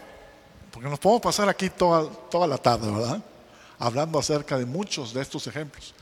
porque 0.71 0.89
nos 0.89 0.99
podemos 0.99 1.21
pasar 1.21 1.49
aquí 1.49 1.69
toda, 1.69 2.09
toda 2.29 2.47
la 2.47 2.57
tarde, 2.57 2.91
¿verdad? 2.91 3.23
Hablando 3.79 4.19
acerca 4.19 4.57
de 4.57 4.65
muchos 4.65 5.13
de 5.13 5.21
estos 5.21 5.47
ejemplos. 5.47 5.93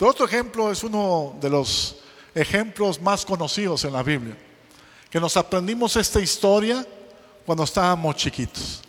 Otro 0.00 0.24
ejemplo 0.24 0.72
es 0.72 0.82
uno 0.82 1.36
de 1.40 1.50
los 1.50 1.96
ejemplos 2.34 3.00
más 3.02 3.26
conocidos 3.26 3.84
en 3.84 3.92
la 3.92 4.02
Biblia, 4.02 4.36
que 5.10 5.20
nos 5.20 5.36
aprendimos 5.36 5.94
esta 5.96 6.20
historia 6.20 6.86
cuando 7.44 7.64
estábamos 7.64 8.16
chiquitos. 8.16 8.80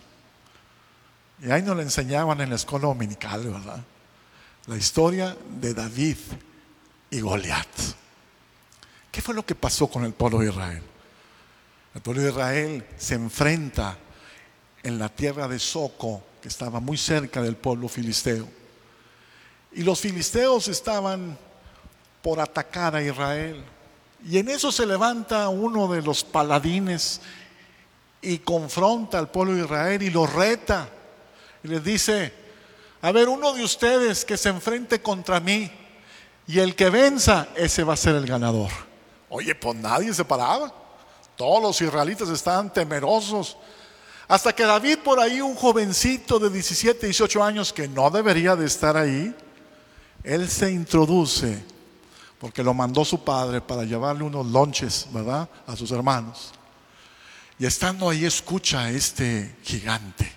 Y 1.43 1.51
ahí 1.51 1.61
nos 1.63 1.75
la 1.75 1.83
enseñaban 1.83 2.39
en 2.39 2.49
la 2.49 2.55
escuela 2.55 2.87
dominical, 2.87 3.45
¿verdad? 3.45 3.83
La 4.67 4.77
historia 4.77 5.35
de 5.59 5.73
David 5.73 6.17
y 7.09 7.19
Goliat. 7.19 7.67
¿Qué 9.11 9.21
fue 9.21 9.35
lo 9.35 9.45
que 9.45 9.55
pasó 9.55 9.87
con 9.87 10.05
el 10.05 10.13
pueblo 10.13 10.39
de 10.39 10.49
Israel? 10.49 10.83
El 11.93 12.01
pueblo 12.01 12.21
de 12.21 12.29
Israel 12.29 12.85
se 12.97 13.15
enfrenta 13.15 13.97
en 14.81 14.97
la 14.97 15.09
tierra 15.09 15.49
de 15.49 15.59
Soco, 15.59 16.23
que 16.41 16.47
estaba 16.47 16.79
muy 16.79 16.95
cerca 16.95 17.41
del 17.41 17.57
pueblo 17.57 17.89
filisteo 17.89 18.60
y 19.73 19.83
los 19.83 19.99
filisteos 19.99 20.67
estaban 20.67 21.37
por 22.21 22.39
atacar 22.39 22.95
a 22.95 23.01
Israel. 23.01 23.63
Y 24.25 24.37
en 24.37 24.49
eso 24.49 24.71
se 24.71 24.85
levanta 24.85 25.49
uno 25.49 25.87
de 25.87 26.01
los 26.01 26.23
paladines 26.23 27.21
y 28.21 28.39
confronta 28.39 29.17
al 29.17 29.29
pueblo 29.29 29.55
de 29.55 29.63
Israel 29.63 30.01
y 30.01 30.09
lo 30.09 30.27
reta. 30.27 30.89
Y 31.63 31.69
les 31.69 31.83
dice, 31.83 32.33
a 33.01 33.11
ver, 33.11 33.29
uno 33.29 33.53
de 33.53 33.63
ustedes 33.63 34.23
que 34.25 34.37
se 34.37 34.49
enfrente 34.49 35.01
contra 35.01 35.39
mí 35.39 35.71
y 36.47 36.59
el 36.59 36.75
que 36.75 36.89
venza, 36.89 37.47
ese 37.55 37.83
va 37.83 37.93
a 37.93 37.97
ser 37.97 38.15
el 38.15 38.25
ganador. 38.25 38.69
Oye, 39.29 39.55
pues 39.55 39.75
nadie 39.77 40.13
se 40.13 40.25
paraba. 40.25 40.71
Todos 41.35 41.63
los 41.63 41.81
israelitas 41.81 42.29
estaban 42.29 42.71
temerosos. 42.71 43.57
Hasta 44.27 44.53
que 44.53 44.63
David 44.63 44.99
por 45.03 45.19
ahí, 45.19 45.41
un 45.41 45.55
jovencito 45.55 46.37
de 46.37 46.49
17, 46.49 47.05
18 47.07 47.43
años 47.43 47.73
que 47.73 47.87
no 47.87 48.09
debería 48.09 48.55
de 48.55 48.65
estar 48.65 48.95
ahí, 48.95 49.33
él 50.23 50.49
se 50.49 50.71
introduce 50.71 51.63
porque 52.39 52.63
lo 52.63 52.73
mandó 52.73 53.05
su 53.05 53.23
padre 53.23 53.61
para 53.61 53.83
llevarle 53.83 54.23
unos 54.23 54.47
lonches, 54.47 55.07
¿verdad? 55.11 55.47
A 55.67 55.75
sus 55.75 55.91
hermanos. 55.91 56.51
Y 57.59 57.67
estando 57.67 58.09
ahí 58.09 58.25
escucha 58.25 58.81
a 58.81 58.89
este 58.89 59.55
gigante 59.63 60.31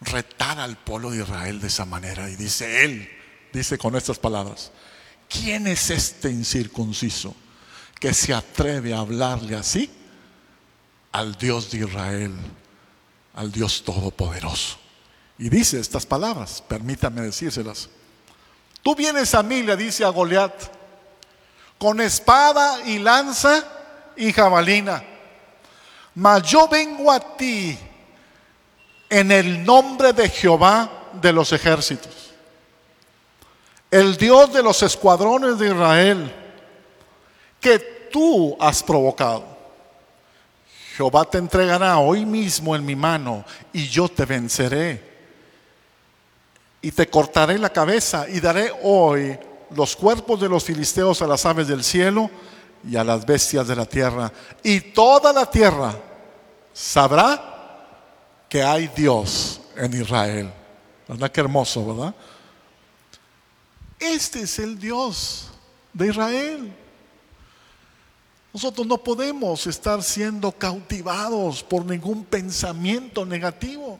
retar 0.00 0.58
al 0.58 0.78
pueblo 0.78 1.10
de 1.10 1.22
Israel 1.22 1.60
de 1.60 1.66
esa 1.66 1.84
manera. 1.84 2.30
Y 2.30 2.36
dice 2.36 2.84
él, 2.84 3.06
dice 3.52 3.76
con 3.76 3.96
estas 3.96 4.18
palabras, 4.18 4.72
¿quién 5.28 5.66
es 5.66 5.90
este 5.90 6.30
incircunciso 6.30 7.36
que 8.00 8.14
se 8.14 8.32
atreve 8.32 8.94
a 8.94 9.00
hablarle 9.00 9.56
así 9.56 9.90
al 11.12 11.36
Dios 11.36 11.70
de 11.70 11.80
Israel, 11.80 12.32
al 13.34 13.52
Dios 13.52 13.84
Todopoderoso? 13.84 14.78
Y 15.38 15.50
dice 15.50 15.78
estas 15.78 16.06
palabras, 16.06 16.62
permítame 16.66 17.20
decírselas. 17.20 17.90
Tú 18.82 18.94
vienes 18.94 19.34
a 19.34 19.42
mí, 19.42 19.62
le 19.62 19.76
dice 19.76 20.04
a 20.04 20.08
Goliat, 20.08 20.54
con 21.78 22.00
espada 22.00 22.80
y 22.86 22.98
lanza 22.98 23.64
y 24.16 24.32
jabalina. 24.32 25.02
Mas 26.14 26.42
yo 26.42 26.68
vengo 26.68 27.10
a 27.10 27.20
ti 27.36 27.78
en 29.08 29.32
el 29.32 29.64
nombre 29.64 30.12
de 30.12 30.28
Jehová 30.28 30.90
de 31.12 31.32
los 31.32 31.52
ejércitos, 31.52 32.32
el 33.90 34.16
Dios 34.16 34.52
de 34.52 34.62
los 34.62 34.82
escuadrones 34.82 35.58
de 35.58 35.68
Israel, 35.68 36.34
que 37.60 37.78
tú 38.12 38.56
has 38.60 38.82
provocado. 38.82 39.44
Jehová 40.96 41.24
te 41.24 41.38
entregará 41.38 41.98
hoy 41.98 42.24
mismo 42.26 42.76
en 42.76 42.84
mi 42.84 42.94
mano 42.94 43.44
y 43.72 43.88
yo 43.88 44.08
te 44.08 44.24
venceré. 44.24 45.09
Y 46.82 46.92
te 46.92 47.08
cortaré 47.08 47.58
la 47.58 47.70
cabeza 47.70 48.28
y 48.28 48.40
daré 48.40 48.72
hoy 48.82 49.38
los 49.74 49.94
cuerpos 49.96 50.40
de 50.40 50.48
los 50.48 50.64
filisteos 50.64 51.20
a 51.22 51.26
las 51.26 51.44
aves 51.46 51.68
del 51.68 51.84
cielo 51.84 52.30
y 52.88 52.96
a 52.96 53.04
las 53.04 53.24
bestias 53.26 53.66
de 53.68 53.76
la 53.76 53.86
tierra. 53.86 54.32
Y 54.62 54.80
toda 54.80 55.32
la 55.32 55.46
tierra 55.46 55.94
sabrá 56.72 57.50
que 58.48 58.62
hay 58.62 58.88
Dios 58.88 59.60
en 59.76 60.00
Israel. 60.00 60.52
¿Verdad? 61.06 61.30
Qué 61.30 61.40
hermoso, 61.40 61.86
¿verdad? 61.86 62.14
Este 63.98 64.42
es 64.42 64.58
el 64.58 64.78
Dios 64.78 65.50
de 65.92 66.08
Israel. 66.08 66.72
Nosotros 68.52 68.86
no 68.86 68.98
podemos 68.98 69.66
estar 69.66 70.02
siendo 70.02 70.50
cautivados 70.50 71.62
por 71.62 71.84
ningún 71.84 72.24
pensamiento 72.24 73.24
negativo. 73.24 73.98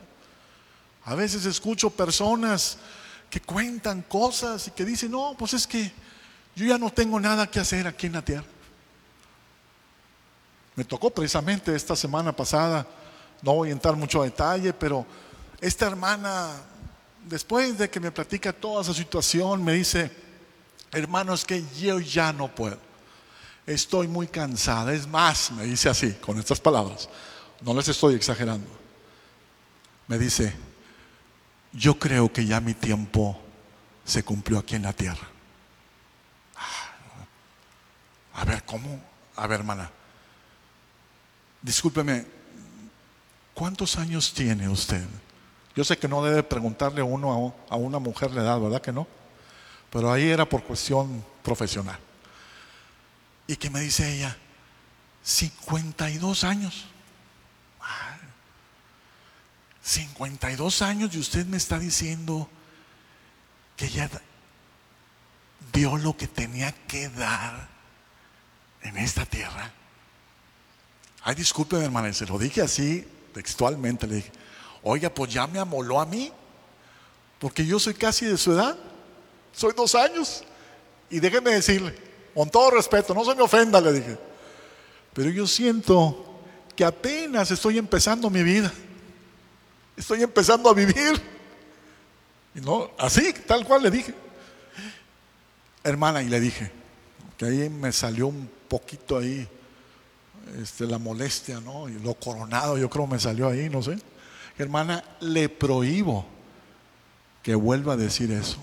A 1.05 1.15
veces 1.15 1.47
escucho 1.47 1.91
personas 1.91 2.79
que 3.31 3.41
cuentan 3.41 4.03
cosas 4.03 4.67
y 4.69 4.71
que 4.73 4.85
dicen, 4.85 5.13
no, 5.13 5.35
pues 5.39 5.55
es 5.55 5.67
que 5.67 5.93
yo 6.55 6.67
ya 6.67 6.79
no 6.79 6.91
tengo 6.91 7.19
nada 7.19 7.49
que 7.49 7.61
hacer 7.61 7.87
aquí 7.87 8.07
en 8.07 8.15
la 8.15 8.23
tierra. 8.23 8.45
Me 10.75 10.85
tocó 10.85 11.11
precisamente 11.11 11.75
esta 11.75 11.95
semana 11.97 12.35
pasada, 12.35 12.87
no 13.43 13.55
voy 13.55 13.71
a 13.71 13.73
entrar 13.73 13.97
mucho 13.97 14.21
a 14.23 14.25
detalle, 14.25 14.73
pero 14.73 15.07
esta 15.61 15.87
hermana, 15.87 16.51
después 17.27 17.79
de 17.79 17.89
que 17.89 18.01
me 18.01 18.11
platica 18.11 18.53
toda 18.53 18.83
esa 18.83 18.95
situación, 18.95 19.63
me 19.63 19.75
dice, 19.75 20.11
hermano, 20.93 21.35
es 21.35 21.45
que 21.45 21.65
yo 21.79 22.01
ya 22.01 22.33
no 22.33 22.49
puedo. 22.49 22.79
Estoy 23.67 24.09
muy 24.09 24.27
cansada. 24.27 24.93
Es 24.93 25.07
más, 25.07 25.53
me 25.53 25.65
dice 25.65 25.89
así, 25.89 26.13
con 26.15 26.39
estas 26.39 26.61
palabras, 26.61 27.09
no 27.61 27.75
les 27.75 27.89
estoy 27.89 28.15
exagerando. 28.15 28.69
Me 30.09 30.19
dice, 30.19 30.53
yo 31.73 31.99
creo 31.99 32.33
que 32.33 32.45
ya 32.45 32.61
mi 32.61 32.75
tiempo 32.75 33.41
se 34.05 34.23
cumplió 34.23 34.59
aquí 34.59 34.75
en 34.75 34.83
la 34.83 34.93
tierra. 34.93 35.29
A 38.35 38.45
ver, 38.45 38.65
¿cómo? 38.65 39.01
A 39.37 39.47
ver, 39.47 39.61
hermana. 39.61 39.91
Discúlpeme, 41.63 42.27
¿cuántos 43.55 43.97
años 43.97 44.33
tiene 44.33 44.69
usted? 44.69 45.07
Yo 45.77 45.85
sé 45.85 45.99
que 45.99 46.09
no 46.09 46.25
debe 46.25 46.43
preguntarle 46.43 47.03
uno 47.03 47.55
a 47.69 47.77
una 47.77 47.99
mujer 47.99 48.33
la 48.33 48.43
edad, 48.43 48.59
¿verdad 48.59 48.81
que 48.81 48.93
no? 48.93 49.07
Pero 49.91 50.13
ahí 50.13 50.29
era 50.29 50.49
por 50.49 50.63
cuestión 50.65 51.25
profesional. 51.43 51.99
Y 53.47 53.57
que 53.57 53.71
me 53.71 53.81
dice 53.81 54.17
ella, 54.17 54.37
52 55.23 56.45
años. 56.45 56.87
52 59.91 60.83
años 60.83 61.15
y 61.15 61.19
usted 61.19 61.47
me 61.47 61.57
está 61.57 61.79
diciendo 61.79 62.49
que 63.77 63.87
ella 63.87 64.09
dio 65.73 65.97
lo 65.97 66.17
que 66.17 66.29
tenía 66.29 66.73
que 66.87 67.09
dar 67.09 67.69
en 68.83 68.97
esta 68.99 69.27
tierra. 69.27 69.73
Ay, 71.23 71.35
disculpe, 71.35 71.77
hermana, 71.77 72.13
se 72.13 72.25
lo 72.25 72.39
dije 72.39 72.63
así 72.63 73.07
textualmente. 73.35 74.07
Le 74.07 74.17
dije, 74.17 74.33
oiga, 74.85 75.13
pues 75.13 75.33
ya 75.33 75.49
me 75.49 75.59
amoló 75.59 76.01
a 76.01 76.07
mí, 76.07 76.33
porque 77.41 77.67
yo 77.67 77.81
soy 77.81 77.95
casi 77.95 78.27
de 78.27 78.39
su 78.39 78.53
edad, 78.53 78.77
soy 79.53 79.73
dos 79.77 79.97
años. 79.97 80.45
Y 81.11 81.19
déjeme 81.19 81.51
decirle, 81.51 81.99
con 82.33 82.49
todo 82.49 82.71
respeto, 82.71 83.13
no 83.13 83.25
se 83.25 83.35
me 83.35 83.43
ofenda, 83.43 83.81
le 83.81 83.93
dije, 83.93 84.17
pero 85.13 85.31
yo 85.31 85.49
siento 85.49 86.43
que 86.77 86.85
apenas 86.85 87.51
estoy 87.51 87.77
empezando 87.77 88.31
mi 88.31 88.45
vida. 88.45 88.73
Estoy 90.01 90.23
empezando 90.23 90.71
a 90.71 90.73
vivir. 90.73 91.21
Y 92.55 92.61
no, 92.63 92.91
así, 92.99 93.35
tal 93.47 93.67
cual 93.67 93.83
le 93.83 93.91
dije. 93.91 94.15
Hermana, 95.85 96.23
y 96.23 96.29
le 96.31 96.41
dije, 96.41 96.73
que 97.37 97.45
ahí 97.45 97.69
me 97.69 97.93
salió 97.93 98.29
un 98.29 98.51
poquito 98.67 99.19
ahí 99.19 99.47
este, 100.59 100.87
la 100.87 100.97
molestia, 100.97 101.61
¿no? 101.61 101.87
Y 101.91 101.99
lo 101.99 102.15
coronado, 102.15 102.79
yo 102.79 102.89
creo 102.89 103.07
me 103.07 103.21
salió 103.21 103.49
ahí, 103.49 103.69
no 103.69 103.83
sé. 103.83 103.99
Hermana, 104.57 105.05
le 105.21 105.51
prohíbo 105.51 106.25
que 107.43 107.55
vuelva 107.55 107.93
a 107.93 107.97
decir 107.99 108.33
eso. 108.33 108.57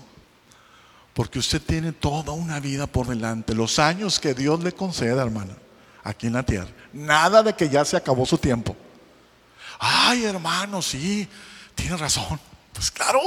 Porque 1.14 1.38
usted 1.38 1.62
tiene 1.62 1.92
toda 1.92 2.32
una 2.32 2.58
vida 2.58 2.88
por 2.88 3.06
delante, 3.06 3.54
los 3.54 3.78
años 3.78 4.18
que 4.18 4.34
Dios 4.34 4.64
le 4.64 4.72
conceda, 4.72 5.22
hermana, 5.22 5.56
aquí 6.02 6.26
en 6.26 6.32
la 6.32 6.42
tierra. 6.42 6.70
Nada 6.92 7.44
de 7.44 7.54
que 7.54 7.68
ya 7.68 7.84
se 7.84 7.96
acabó 7.96 8.26
su 8.26 8.38
tiempo. 8.38 8.74
Ay, 9.78 10.24
hermano, 10.24 10.82
sí, 10.82 11.28
tiene 11.74 11.96
razón. 11.96 12.38
Pues 12.72 12.90
claro, 12.90 13.20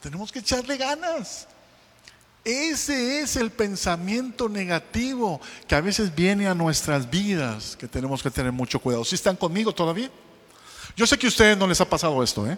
tenemos 0.00 0.30
que 0.30 0.40
echarle 0.40 0.76
ganas. 0.76 1.46
Ese 2.44 3.20
es 3.20 3.36
el 3.36 3.50
pensamiento 3.50 4.48
negativo 4.48 5.40
que 5.68 5.74
a 5.74 5.80
veces 5.80 6.14
viene 6.14 6.46
a 6.46 6.54
nuestras 6.54 7.10
vidas, 7.10 7.76
que 7.76 7.86
tenemos 7.86 8.22
que 8.22 8.30
tener 8.30 8.50
mucho 8.50 8.80
cuidado. 8.80 9.04
¿Sí 9.04 9.14
están 9.14 9.36
conmigo 9.36 9.74
todavía? 9.74 10.10
Yo 10.96 11.06
sé 11.06 11.18
que 11.18 11.26
a 11.26 11.28
ustedes 11.28 11.56
no 11.56 11.66
les 11.66 11.80
ha 11.80 11.88
pasado 11.88 12.22
esto, 12.22 12.50
¿eh? 12.50 12.56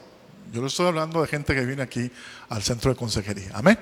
Yo 0.53 0.63
les 0.63 0.73
estoy 0.73 0.87
hablando 0.87 1.21
de 1.21 1.29
gente 1.29 1.55
que 1.55 1.65
viene 1.65 1.83
aquí 1.83 2.11
al 2.49 2.63
centro 2.63 2.91
de 2.91 2.97
consejería. 2.97 3.51
Amén. 3.55 3.79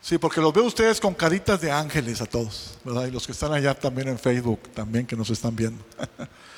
Sí, 0.00 0.18
porque 0.18 0.40
los 0.40 0.52
veo 0.52 0.64
ustedes 0.64 1.00
con 1.00 1.14
caritas 1.14 1.60
de 1.60 1.72
ángeles 1.72 2.20
a 2.20 2.26
todos, 2.26 2.78
¿verdad? 2.84 3.06
Y 3.06 3.10
los 3.10 3.26
que 3.26 3.32
están 3.32 3.52
allá 3.52 3.74
también 3.74 4.08
en 4.08 4.18
Facebook, 4.18 4.68
también 4.74 5.06
que 5.06 5.16
nos 5.16 5.30
están 5.30 5.56
viendo. 5.56 5.82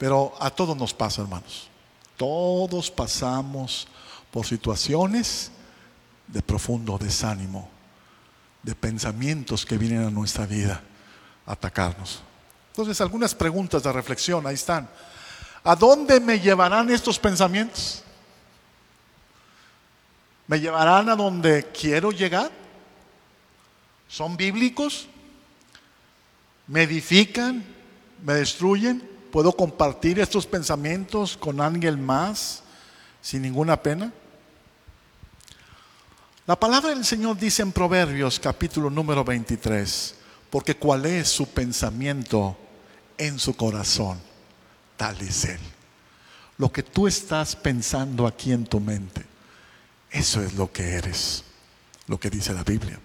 Pero 0.00 0.32
a 0.40 0.48
todos 0.48 0.74
nos 0.74 0.94
pasa, 0.94 1.20
hermanos. 1.20 1.68
Todos 2.16 2.90
pasamos 2.90 3.86
por 4.30 4.46
situaciones 4.46 5.50
de 6.26 6.40
profundo 6.40 6.96
desánimo, 6.96 7.68
de 8.62 8.74
pensamientos 8.74 9.66
que 9.66 9.76
vienen 9.76 10.02
a 10.06 10.10
nuestra 10.10 10.46
vida 10.46 10.82
a 11.44 11.52
atacarnos. 11.52 12.22
Entonces, 12.70 12.98
algunas 13.02 13.34
preguntas 13.34 13.82
de 13.82 13.92
reflexión, 13.92 14.46
ahí 14.46 14.54
están. 14.54 14.88
¿A 15.62 15.76
dónde 15.76 16.18
me 16.18 16.40
llevarán 16.40 16.88
estos 16.88 17.18
pensamientos? 17.18 18.02
¿Me 20.46 20.58
llevarán 20.60 21.10
a 21.10 21.14
donde 21.14 21.66
quiero 21.78 22.10
llegar? 22.10 22.50
¿Son 24.08 24.34
bíblicos? 24.34 25.08
¿Me 26.68 26.84
edifican? 26.84 27.62
¿Me 28.24 28.32
destruyen? 28.32 29.09
¿Puedo 29.30 29.52
compartir 29.52 30.18
estos 30.18 30.44
pensamientos 30.44 31.36
con 31.36 31.60
alguien 31.60 32.04
más 32.04 32.62
sin 33.22 33.42
ninguna 33.42 33.80
pena? 33.80 34.12
La 36.46 36.58
palabra 36.58 36.90
del 36.90 37.04
Señor 37.04 37.38
dice 37.38 37.62
en 37.62 37.70
Proverbios 37.70 38.40
capítulo 38.40 38.90
número 38.90 39.22
23, 39.22 40.16
porque 40.50 40.74
cuál 40.74 41.06
es 41.06 41.28
su 41.28 41.46
pensamiento 41.46 42.56
en 43.18 43.38
su 43.38 43.54
corazón, 43.54 44.20
tal 44.96 45.20
es 45.20 45.44
Él. 45.44 45.60
Lo 46.58 46.72
que 46.72 46.82
tú 46.82 47.06
estás 47.06 47.54
pensando 47.54 48.26
aquí 48.26 48.50
en 48.50 48.64
tu 48.64 48.80
mente, 48.80 49.24
eso 50.10 50.42
es 50.42 50.54
lo 50.54 50.72
que 50.72 50.94
eres, 50.94 51.44
lo 52.08 52.18
que 52.18 52.30
dice 52.30 52.52
la 52.52 52.64
Biblia. 52.64 52.98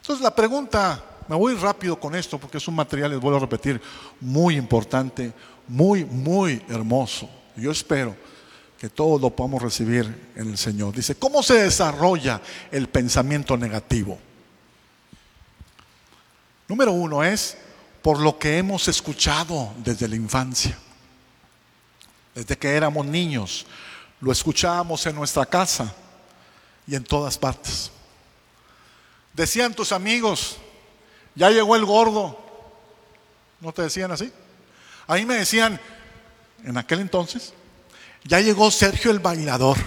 Entonces 0.00 0.22
la 0.22 0.34
pregunta 0.34 1.11
me 1.32 1.38
voy 1.38 1.54
rápido 1.54 1.98
con 1.98 2.14
esto 2.14 2.36
porque 2.36 2.58
es 2.58 2.68
un 2.68 2.74
material, 2.74 3.10
les 3.10 3.18
vuelvo 3.18 3.38
a 3.38 3.40
repetir, 3.40 3.80
muy 4.20 4.56
importante, 4.56 5.32
muy, 5.66 6.04
muy 6.04 6.62
hermoso. 6.68 7.26
Yo 7.56 7.70
espero 7.70 8.14
que 8.78 8.90
todos 8.90 9.18
lo 9.18 9.30
podamos 9.30 9.62
recibir 9.62 10.32
en 10.36 10.50
el 10.50 10.58
Señor. 10.58 10.94
Dice, 10.94 11.14
¿cómo 11.14 11.42
se 11.42 11.54
desarrolla 11.54 12.42
el 12.70 12.86
pensamiento 12.90 13.56
negativo? 13.56 14.18
Número 16.68 16.92
uno 16.92 17.24
es 17.24 17.56
por 18.02 18.20
lo 18.20 18.38
que 18.38 18.58
hemos 18.58 18.86
escuchado 18.88 19.72
desde 19.78 20.08
la 20.08 20.16
infancia. 20.16 20.76
Desde 22.34 22.58
que 22.58 22.72
éramos 22.72 23.06
niños, 23.06 23.64
lo 24.20 24.30
escuchábamos 24.30 25.06
en 25.06 25.14
nuestra 25.14 25.46
casa 25.46 25.94
y 26.86 26.94
en 26.94 27.04
todas 27.04 27.38
partes. 27.38 27.90
Decían 29.32 29.72
tus 29.72 29.92
amigos, 29.92 30.58
ya 31.34 31.50
llegó 31.50 31.76
el 31.76 31.84
gordo. 31.84 32.38
¿No 33.60 33.72
te 33.72 33.82
decían 33.82 34.10
así? 34.10 34.32
Ahí 35.06 35.24
me 35.24 35.36
decían, 35.36 35.80
en 36.64 36.76
aquel 36.76 37.00
entonces, 37.00 37.54
ya 38.24 38.40
llegó 38.40 38.70
Sergio 38.70 39.10
el 39.10 39.18
bailador. 39.18 39.78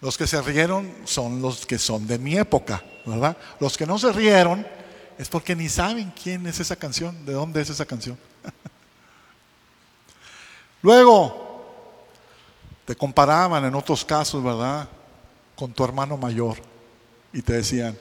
Los 0.00 0.18
que 0.18 0.26
se 0.26 0.40
rieron 0.42 0.92
son 1.04 1.40
los 1.40 1.64
que 1.64 1.78
son 1.78 2.06
de 2.06 2.18
mi 2.18 2.36
época, 2.36 2.84
¿verdad? 3.06 3.36
Los 3.58 3.76
que 3.76 3.86
no 3.86 3.98
se 3.98 4.12
rieron 4.12 4.66
es 5.16 5.28
porque 5.28 5.56
ni 5.56 5.68
saben 5.68 6.12
quién 6.20 6.46
es 6.46 6.60
esa 6.60 6.76
canción, 6.76 7.24
de 7.24 7.32
dónde 7.32 7.62
es 7.62 7.70
esa 7.70 7.86
canción. 7.86 8.18
Luego, 10.82 11.64
te 12.84 12.94
comparaban 12.94 13.64
en 13.64 13.74
otros 13.74 14.04
casos, 14.04 14.42
¿verdad? 14.42 14.88
Con 15.56 15.72
tu 15.72 15.84
hermano 15.84 16.18
mayor 16.18 16.73
y 17.34 17.42
te 17.42 17.54
decían, 17.54 17.98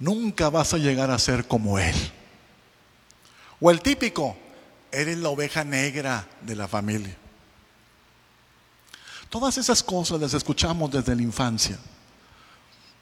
nunca 0.00 0.50
vas 0.50 0.74
a 0.74 0.78
llegar 0.78 1.10
a 1.10 1.18
ser 1.18 1.46
como 1.46 1.78
él. 1.78 1.94
O 3.60 3.70
el 3.70 3.80
típico, 3.80 4.36
eres 4.90 5.16
la 5.16 5.28
oveja 5.28 5.64
negra 5.64 6.26
de 6.42 6.56
la 6.56 6.66
familia. 6.66 7.16
Todas 9.30 9.56
esas 9.56 9.82
cosas 9.82 10.20
las 10.20 10.34
escuchamos 10.34 10.90
desde 10.90 11.14
la 11.14 11.22
infancia. 11.22 11.78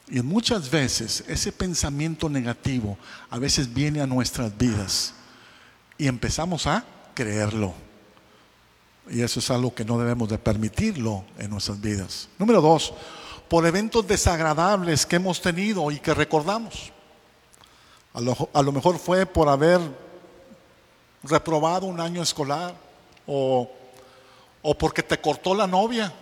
Y 0.06 0.20
muchas 0.20 0.70
veces 0.70 1.24
ese 1.26 1.50
pensamiento 1.50 2.28
negativo 2.28 2.98
a 3.30 3.38
veces 3.38 3.72
viene 3.72 4.02
a 4.02 4.06
nuestras 4.06 4.56
vidas 4.56 5.14
y 5.96 6.06
empezamos 6.08 6.66
a 6.66 6.84
creerlo. 7.14 7.72
Y 9.08 9.22
eso 9.22 9.40
es 9.40 9.50
algo 9.50 9.74
que 9.74 9.84
no 9.84 9.98
debemos 9.98 10.28
de 10.28 10.36
permitirlo 10.36 11.24
en 11.38 11.50
nuestras 11.50 11.80
vidas. 11.80 12.28
Número 12.38 12.60
dos, 12.60 12.92
por 13.54 13.64
eventos 13.66 14.04
desagradables 14.04 15.06
que 15.06 15.14
hemos 15.14 15.40
tenido 15.40 15.88
y 15.92 16.00
que 16.00 16.12
recordamos. 16.12 16.90
A 18.12 18.20
lo, 18.20 18.72
mejor 18.72 18.98
fue 18.98 19.26
por 19.26 19.48
haber 19.48 19.80
reprobado 21.22 21.86
un 21.86 22.00
año 22.00 22.20
escolar 22.20 22.74
o, 23.28 23.70
o 24.60 24.76
porque 24.76 25.04
te 25.04 25.20
cortó 25.20 25.54
la 25.54 25.68
novia. 25.68 26.12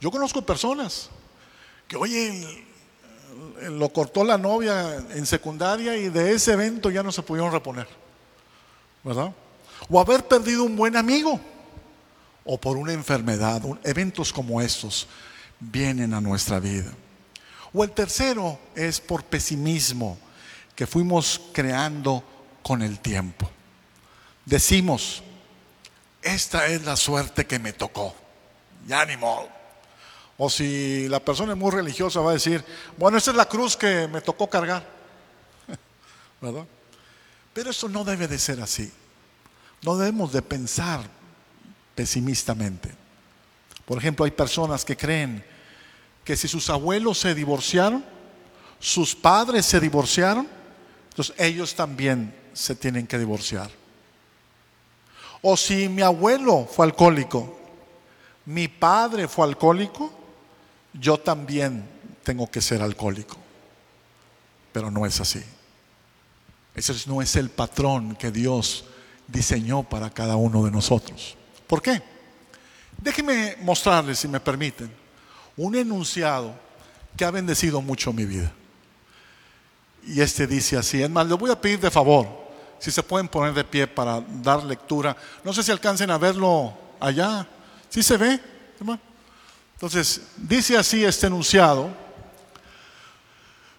Yo 0.00 0.12
conozco 0.12 0.42
personas 0.42 1.10
que, 1.88 1.96
oye, 1.96 2.64
lo 3.62 3.88
cortó 3.88 4.22
la 4.22 4.38
novia 4.38 5.04
en 5.10 5.26
secundaria 5.26 5.96
y 5.96 6.08
de 6.08 6.34
ese 6.34 6.52
evento 6.52 6.88
ya 6.88 7.02
no 7.02 7.10
se 7.10 7.24
pudieron 7.24 7.50
reponer. 7.50 7.88
¿Verdad? 9.02 9.32
O 9.90 9.98
haber 9.98 10.22
perdido 10.28 10.62
un 10.62 10.76
buen 10.76 10.94
amigo. 10.94 11.40
O 12.44 12.60
por 12.60 12.76
una 12.76 12.92
enfermedad. 12.92 13.60
Eventos 13.82 14.32
como 14.32 14.60
estos 14.60 15.08
vienen 15.60 16.14
a 16.14 16.20
nuestra 16.20 16.60
vida. 16.60 16.92
O 17.72 17.82
el 17.82 17.90
tercero 17.90 18.58
es 18.74 19.00
por 19.00 19.24
pesimismo 19.24 20.18
que 20.76 20.86
fuimos 20.86 21.40
creando 21.52 22.22
con 22.62 22.82
el 22.82 23.00
tiempo. 23.00 23.50
Decimos, 24.44 25.22
esta 26.22 26.66
es 26.66 26.84
la 26.84 26.96
suerte 26.96 27.46
que 27.46 27.58
me 27.58 27.72
tocó. 27.72 28.14
Ya 28.86 29.04
ni 29.04 29.16
modo. 29.16 29.48
O 30.36 30.50
si 30.50 31.08
la 31.08 31.20
persona 31.20 31.52
es 31.52 31.58
muy 31.58 31.70
religiosa 31.70 32.20
va 32.20 32.30
a 32.30 32.34
decir, 32.34 32.64
bueno, 32.96 33.18
esta 33.18 33.30
es 33.30 33.36
la 33.36 33.48
cruz 33.48 33.76
que 33.76 34.08
me 34.08 34.20
tocó 34.20 34.48
cargar. 34.48 34.84
¿Verdad? 36.40 36.66
Pero 37.52 37.70
eso 37.70 37.88
no 37.88 38.04
debe 38.04 38.26
de 38.26 38.38
ser 38.38 38.60
así. 38.60 38.92
No 39.82 39.96
debemos 39.96 40.32
de 40.32 40.42
pensar 40.42 41.02
pesimistamente. 41.94 43.03
Por 43.84 43.98
ejemplo, 43.98 44.24
hay 44.24 44.30
personas 44.30 44.84
que 44.84 44.96
creen 44.96 45.44
que 46.24 46.36
si 46.36 46.48
sus 46.48 46.70
abuelos 46.70 47.18
se 47.18 47.34
divorciaron, 47.34 48.04
sus 48.80 49.14
padres 49.14 49.66
se 49.66 49.80
divorciaron, 49.80 50.48
entonces 51.10 51.34
ellos 51.38 51.74
también 51.74 52.34
se 52.52 52.74
tienen 52.74 53.06
que 53.06 53.18
divorciar. 53.18 53.70
O 55.42 55.56
si 55.56 55.88
mi 55.88 56.02
abuelo 56.02 56.66
fue 56.70 56.86
alcohólico, 56.86 57.58
mi 58.46 58.68
padre 58.68 59.28
fue 59.28 59.46
alcohólico, 59.46 60.10
yo 60.94 61.18
también 61.18 61.86
tengo 62.22 62.50
que 62.50 62.62
ser 62.62 62.82
alcohólico. 62.82 63.36
Pero 64.72 64.90
no 64.90 65.04
es 65.04 65.20
así. 65.20 65.42
Ese 66.74 66.94
no 67.06 67.22
es 67.22 67.36
el 67.36 67.50
patrón 67.50 68.16
que 68.16 68.30
Dios 68.30 68.86
diseñó 69.28 69.82
para 69.82 70.10
cada 70.10 70.36
uno 70.36 70.64
de 70.64 70.70
nosotros. 70.70 71.36
¿Por 71.66 71.80
qué? 71.80 72.02
Déjenme 73.04 73.58
mostrarles, 73.60 74.18
si 74.18 74.26
me 74.26 74.40
permiten, 74.40 74.90
un 75.58 75.74
enunciado 75.74 76.54
que 77.14 77.26
ha 77.26 77.30
bendecido 77.30 77.82
mucho 77.82 78.14
mi 78.14 78.24
vida. 78.24 78.50
Y 80.06 80.22
este 80.22 80.46
dice 80.46 80.78
así, 80.78 81.02
es 81.02 81.10
más, 81.10 81.26
les 81.26 81.38
voy 81.38 81.50
a 81.50 81.60
pedir 81.60 81.78
de 81.78 81.90
favor, 81.90 82.26
si 82.78 82.90
se 82.90 83.02
pueden 83.02 83.28
poner 83.28 83.52
de 83.52 83.62
pie 83.62 83.86
para 83.86 84.22
dar 84.42 84.64
lectura. 84.64 85.14
No 85.44 85.52
sé 85.52 85.62
si 85.62 85.70
alcancen 85.70 86.10
a 86.10 86.16
verlo 86.16 86.72
allá. 86.98 87.46
¿Sí 87.90 88.02
se 88.02 88.16
ve? 88.16 88.40
Entonces, 89.74 90.22
dice 90.38 90.78
así 90.78 91.04
este 91.04 91.26
enunciado. 91.26 91.90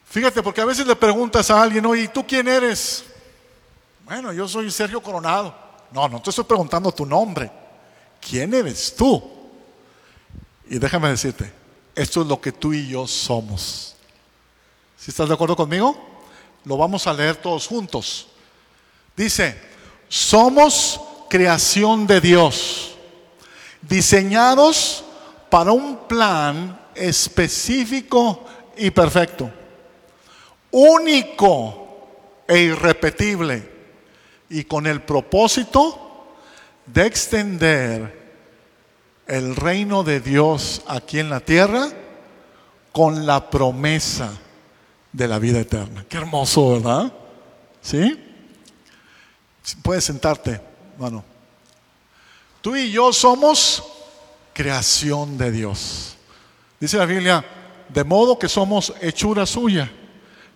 Fíjate, 0.07 0.43
porque 0.43 0.61
a 0.61 0.65
veces 0.65 0.85
le 0.85 0.95
preguntas 0.95 1.49
a 1.49 1.63
alguien, 1.63 1.83
oye, 1.87 2.03
¿y 2.03 2.07
tú 2.09 2.23
quién 2.27 2.47
eres? 2.47 3.03
Bueno, 4.05 4.31
yo 4.31 4.47
soy 4.47 4.69
Sergio 4.69 5.01
Coronado. 5.01 5.55
No, 5.91 6.07
no 6.07 6.21
te 6.21 6.29
estoy 6.29 6.45
preguntando 6.45 6.91
tu 6.91 7.07
nombre. 7.07 7.64
¿Quién 8.27 8.55
eres 8.55 8.95
tú? 8.95 9.21
Y 10.67 10.79
déjame 10.79 11.09
decirte, 11.09 11.51
esto 11.93 12.21
es 12.21 12.27
lo 12.27 12.41
que 12.41 12.51
tú 12.51 12.73
y 12.73 12.87
yo 12.87 13.05
somos. 13.05 13.95
¿Si 14.97 15.11
estás 15.11 15.27
de 15.27 15.35
acuerdo 15.35 15.55
conmigo? 15.55 15.95
Lo 16.63 16.75
vamos 16.75 17.05
a 17.05 17.13
leer 17.13 17.35
todos 17.35 17.67
juntos. 17.67 18.27
Dice, 19.15 19.61
somos 20.09 20.99
creación 21.29 22.07
de 22.07 22.19
Dios, 22.19 22.95
diseñados 23.81 25.03
para 25.51 25.71
un 25.71 26.07
plan 26.07 26.81
específico 26.95 28.43
y 28.75 28.89
perfecto, 28.89 29.51
único 30.71 32.07
e 32.47 32.57
irrepetible, 32.57 33.71
y 34.49 34.63
con 34.63 34.87
el 34.87 35.03
propósito 35.03 36.04
de 36.85 37.05
extender 37.05 38.25
el 39.27 39.55
reino 39.55 40.03
de 40.03 40.19
Dios 40.19 40.83
aquí 40.87 41.19
en 41.19 41.29
la 41.29 41.39
tierra 41.39 41.89
con 42.91 43.25
la 43.25 43.49
promesa 43.49 44.31
de 45.11 45.27
la 45.27 45.39
vida 45.39 45.59
eterna. 45.59 46.05
Qué 46.07 46.17
hermoso, 46.17 46.73
¿verdad? 46.73 47.11
¿Sí? 47.81 48.19
Puedes 49.81 50.03
sentarte, 50.03 50.61
hermano. 50.93 51.23
Tú 52.61 52.75
y 52.75 52.91
yo 52.91 53.11
somos 53.11 53.83
creación 54.53 55.37
de 55.37 55.51
Dios. 55.51 56.15
Dice 56.79 56.97
la 56.97 57.05
Biblia, 57.05 57.43
de 57.89 58.03
modo 58.03 58.37
que 58.37 58.49
somos 58.49 58.93
hechura 59.01 59.45
suya, 59.45 59.91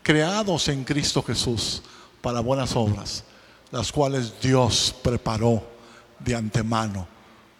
creados 0.04 0.68
en 0.70 0.84
Cristo 0.84 1.22
Jesús 1.24 1.82
para 2.22 2.40
buenas 2.40 2.76
obras, 2.76 3.24
las 3.72 3.92
cuales 3.92 4.40
Dios 4.42 4.96
preparó 5.04 5.79
de 6.20 6.36
antemano 6.36 7.08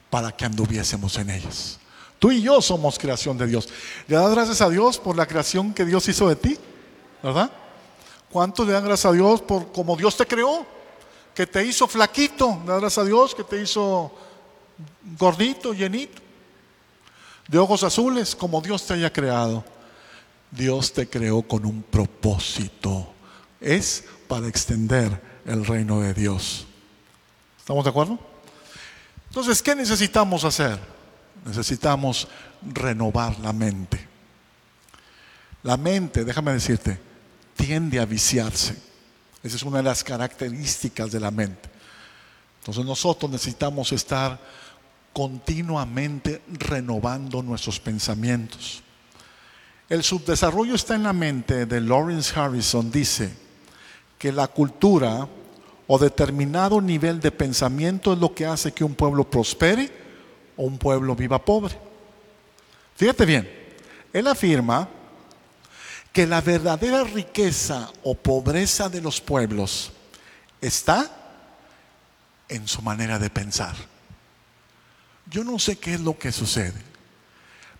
para 0.10 0.32
que 0.32 0.46
anduviésemos 0.46 1.18
en 1.18 1.30
ellas. 1.30 1.80
Tú 2.20 2.32
y 2.32 2.42
yo 2.42 2.62
somos 2.62 3.00
creación 3.00 3.38
de 3.38 3.48
Dios. 3.48 3.70
¿Le 4.08 4.16
das 4.16 4.32
gracias 4.32 4.62
a 4.62 4.70
Dios 4.70 4.98
por 4.98 5.16
la 5.16 5.26
creación 5.26 5.74
que 5.74 5.86
Dios 5.86 6.08
hizo 6.08 6.28
de 6.28 6.36
ti? 6.36 6.58
¿Verdad? 7.24 7.50
¿Cuántos 8.30 8.68
le 8.68 8.74
dan 8.74 8.84
gracias 8.84 9.12
a 9.12 9.14
Dios 9.14 9.42
por 9.42 9.72
como 9.72 9.96
Dios 9.96 10.18
te 10.18 10.26
creó? 10.26 10.66
Que 11.34 11.48
te 11.48 11.66
hizo 11.66 11.88
flaquito. 11.88 12.60
Le 12.66 12.72
das 12.72 12.82
gracias 12.82 13.06
a 13.06 13.08
Dios 13.08 13.34
que 13.34 13.44
te 13.44 13.62
hizo 13.62 14.12
gordito, 15.18 15.74
llenito 15.74 16.30
de 17.50 17.58
ojos 17.58 17.84
azules 17.84 18.36
como 18.36 18.62
Dios 18.62 18.86
te 18.86 18.94
haya 18.94 19.12
creado. 19.12 19.64
Dios 20.52 20.94
te 20.94 21.10
creó 21.10 21.42
con 21.42 21.66
un 21.66 21.82
propósito. 21.82 23.12
Es 23.60 24.06
para 24.28 24.48
extender 24.48 25.20
el 25.46 25.66
reino 25.66 26.00
de 26.00 26.14
Dios. 26.14 26.68
¿Estamos 27.58 27.84
de 27.84 27.90
acuerdo? 27.90 28.20
Entonces, 29.30 29.62
¿qué 29.62 29.76
necesitamos 29.76 30.44
hacer? 30.44 30.80
Necesitamos 31.46 32.28
renovar 32.62 33.40
la 33.40 33.54
mente. 33.54 34.08
La 35.64 35.78
mente, 35.78 36.26
déjame 36.26 36.52
decirte, 36.54 37.00
tiende 37.56 38.00
a 38.00 38.06
viciarse. 38.06 38.76
Esa 39.44 39.56
es 39.56 39.64
una 39.64 39.78
de 39.78 39.84
las 39.84 40.04
características 40.04 41.12
de 41.12 41.20
la 41.20 41.32
mente. 41.32 41.70
Entonces 42.60 42.86
nosotros 42.86 43.32
necesitamos 43.32 43.92
estar 43.92 44.40
continuamente 45.14 46.42
renovando 46.48 47.42
nuestros 47.42 47.80
pensamientos. 47.80 48.82
El 49.88 50.04
subdesarrollo 50.04 50.76
está 50.76 50.96
en 50.96 51.04
la 51.04 51.14
mente 51.14 51.66
de 51.66 51.82
Lawrence 51.82 52.38
Harrison, 52.38 52.92
dice 52.92 53.34
que 54.18 54.32
la 54.32 54.48
cultura 54.48 55.28
o 55.92 55.98
determinado 55.98 56.80
nivel 56.80 57.20
de 57.20 57.32
pensamiento 57.32 58.14
es 58.14 58.20
lo 58.20 58.36
que 58.36 58.46
hace 58.46 58.72
que 58.72 58.84
un 58.84 58.94
pueblo 58.94 59.28
prospere 59.28 59.92
o 60.56 60.66
un 60.66 60.78
pueblo 60.78 61.16
viva 61.16 61.44
pobre. 61.44 61.76
Fíjate 62.96 63.26
bien, 63.26 63.50
él 64.14 64.28
afirma 64.28 64.88
que 66.14 66.28
la 66.28 66.42
verdadera 66.42 67.04
riqueza 67.06 67.92
o 68.04 68.14
pobreza 68.14 68.88
de 68.88 69.02
los 69.02 69.20
pueblos 69.20 69.92
está 70.62 71.10
en 72.50 72.68
su 72.68 72.84
manera 72.84 73.18
de 73.18 73.32
pensar. 73.32 73.76
Yo 75.26 75.44
no 75.44 75.58
sé 75.58 75.80
qué 75.80 75.96
es 75.96 76.02
lo 76.02 76.18
que 76.20 76.32
sucede, 76.32 76.88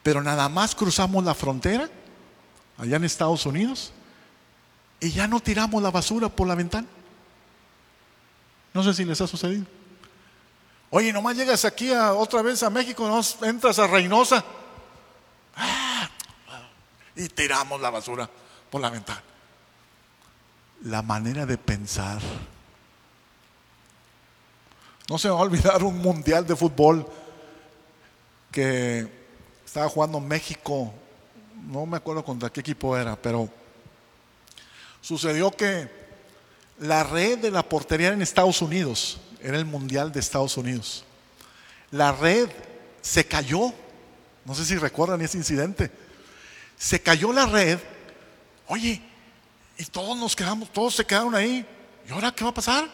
Pero 0.02 0.24
nada 0.24 0.50
más 0.50 0.74
cruzamos 0.74 1.24
la 1.24 1.36
frontera, 1.36 1.88
allá 2.80 2.96
en 2.96 3.04
Estados 3.04 3.46
Unidos, 3.46 3.92
y 5.00 5.12
ya 5.12 5.28
no 5.28 5.40
tiramos 5.42 5.84
la 5.84 5.92
basura 5.92 6.28
por 6.28 6.48
la 6.48 6.56
ventana. 6.56 6.88
No 8.74 8.84
sé 8.84 8.94
si 8.94 9.06
les 9.06 9.20
ha 9.22 9.28
sucedido. 9.28 9.66
Oye, 10.92 11.14
nomás 11.14 11.36
llegas 11.36 11.66
aquí 11.66 11.92
a, 11.92 12.14
otra 12.14 12.42
vez 12.42 12.64
a 12.64 12.70
México, 12.70 13.08
no 13.08 13.48
entras 13.48 13.78
a 13.78 13.88
Reynosa 13.88 14.44
ah, 15.56 16.10
y 17.16 17.28
tiramos 17.30 17.80
la 17.80 17.92
basura 17.92 18.30
por 18.70 18.82
la 18.82 18.90
ventana. 18.90 19.22
La 20.84 21.02
manera 21.02 21.46
de 21.46 21.58
pensar. 21.58 22.20
No 25.10 25.18
se 25.18 25.30
va 25.30 25.40
a 25.40 25.42
olvidar 25.42 25.84
un 25.84 25.98
mundial 26.00 26.46
de 26.46 26.56
fútbol 26.56 27.06
que 28.52 29.08
estaba 29.66 29.90
jugando 29.90 30.20
México, 30.20 30.92
no 31.68 31.86
me 31.86 31.98
acuerdo 31.98 32.24
contra 32.24 32.50
qué 32.50 32.62
equipo 32.62 32.98
era, 32.98 33.16
pero 33.16 33.50
sucedió 35.02 35.52
que 35.52 35.99
la 36.80 37.04
red 37.04 37.40
de 37.40 37.52
la 37.52 37.64
portería 37.64 38.10
en 38.10 38.22
Estados 38.22 38.62
Unidos, 38.62 39.20
era 39.42 39.58
el 39.58 39.66
mundial 39.66 40.12
de 40.12 40.20
Estados 40.20 40.58
Unidos, 40.58 41.04
la 41.92 42.12
red 42.12 42.50
se 43.02 43.26
cayó, 43.26 43.74
no 44.46 44.56
sé 44.56 44.66
si 44.66 44.76
recuerdan 44.78 45.22
ese 45.22 45.38
incidente, 45.38 45.92
se 46.78 47.02
cayó 47.02 47.34
la 47.34 47.46
red, 47.46 47.80
oye, 48.68 49.02
y 49.78 49.86
todos 49.86 50.18
nos 50.18 50.36
quedamos, 50.36 50.72
todos 50.72 50.96
se 50.96 51.06
quedaron 51.06 51.36
ahí, 51.36 51.66
¿y 52.08 52.12
ahora 52.12 52.32
qué 52.32 52.44
va 52.44 52.50
a 52.50 52.54
pasar? 52.54 52.90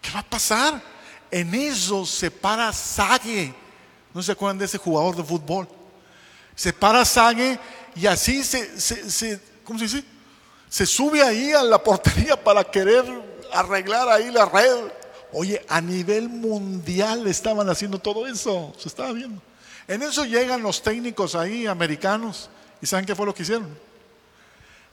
¿Qué 0.00 0.10
va 0.10 0.20
a 0.20 0.28
pasar? 0.28 0.82
En 1.30 1.54
eso 1.54 2.04
se 2.06 2.30
para 2.30 2.72
Sague, 2.72 3.54
no 4.14 4.22
se 4.22 4.32
acuerdan 4.32 4.58
de 4.58 4.64
ese 4.64 4.78
jugador 4.78 5.16
de 5.16 5.24
fútbol, 5.24 5.68
se 6.54 6.72
para 6.72 7.04
Sague 7.04 7.58
y 7.94 8.06
así 8.06 8.42
se, 8.42 8.80
se, 8.80 9.10
se 9.10 9.40
¿cómo 9.64 9.78
se 9.78 9.84
dice? 9.84 10.04
Se 10.70 10.86
sube 10.86 11.20
ahí 11.22 11.50
a 11.50 11.64
la 11.64 11.82
portería 11.82 12.42
para 12.42 12.62
querer 12.62 13.04
arreglar 13.52 14.08
ahí 14.08 14.30
la 14.30 14.46
red. 14.46 14.92
Oye, 15.32 15.64
a 15.68 15.80
nivel 15.80 16.28
mundial 16.28 17.26
estaban 17.26 17.68
haciendo 17.68 17.98
todo 17.98 18.26
eso, 18.26 18.72
se 18.78 18.88
estaba 18.88 19.12
viendo. 19.12 19.42
En 19.88 20.02
eso 20.02 20.24
llegan 20.24 20.62
los 20.62 20.80
técnicos 20.80 21.34
ahí 21.34 21.66
americanos 21.66 22.48
y 22.80 22.86
¿saben 22.86 23.04
qué 23.04 23.16
fue 23.16 23.26
lo 23.26 23.34
que 23.34 23.42
hicieron? 23.42 23.76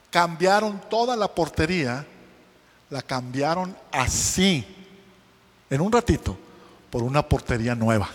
Cambiaron 0.09 0.81
toda 0.89 1.15
la 1.15 1.27
portería, 1.27 2.03
la 2.89 3.03
cambiaron 3.03 3.77
así, 3.91 4.65
en 5.69 5.81
un 5.81 5.91
ratito, 5.91 6.35
por 6.89 7.03
una 7.03 7.21
portería 7.21 7.75
nueva, 7.75 8.09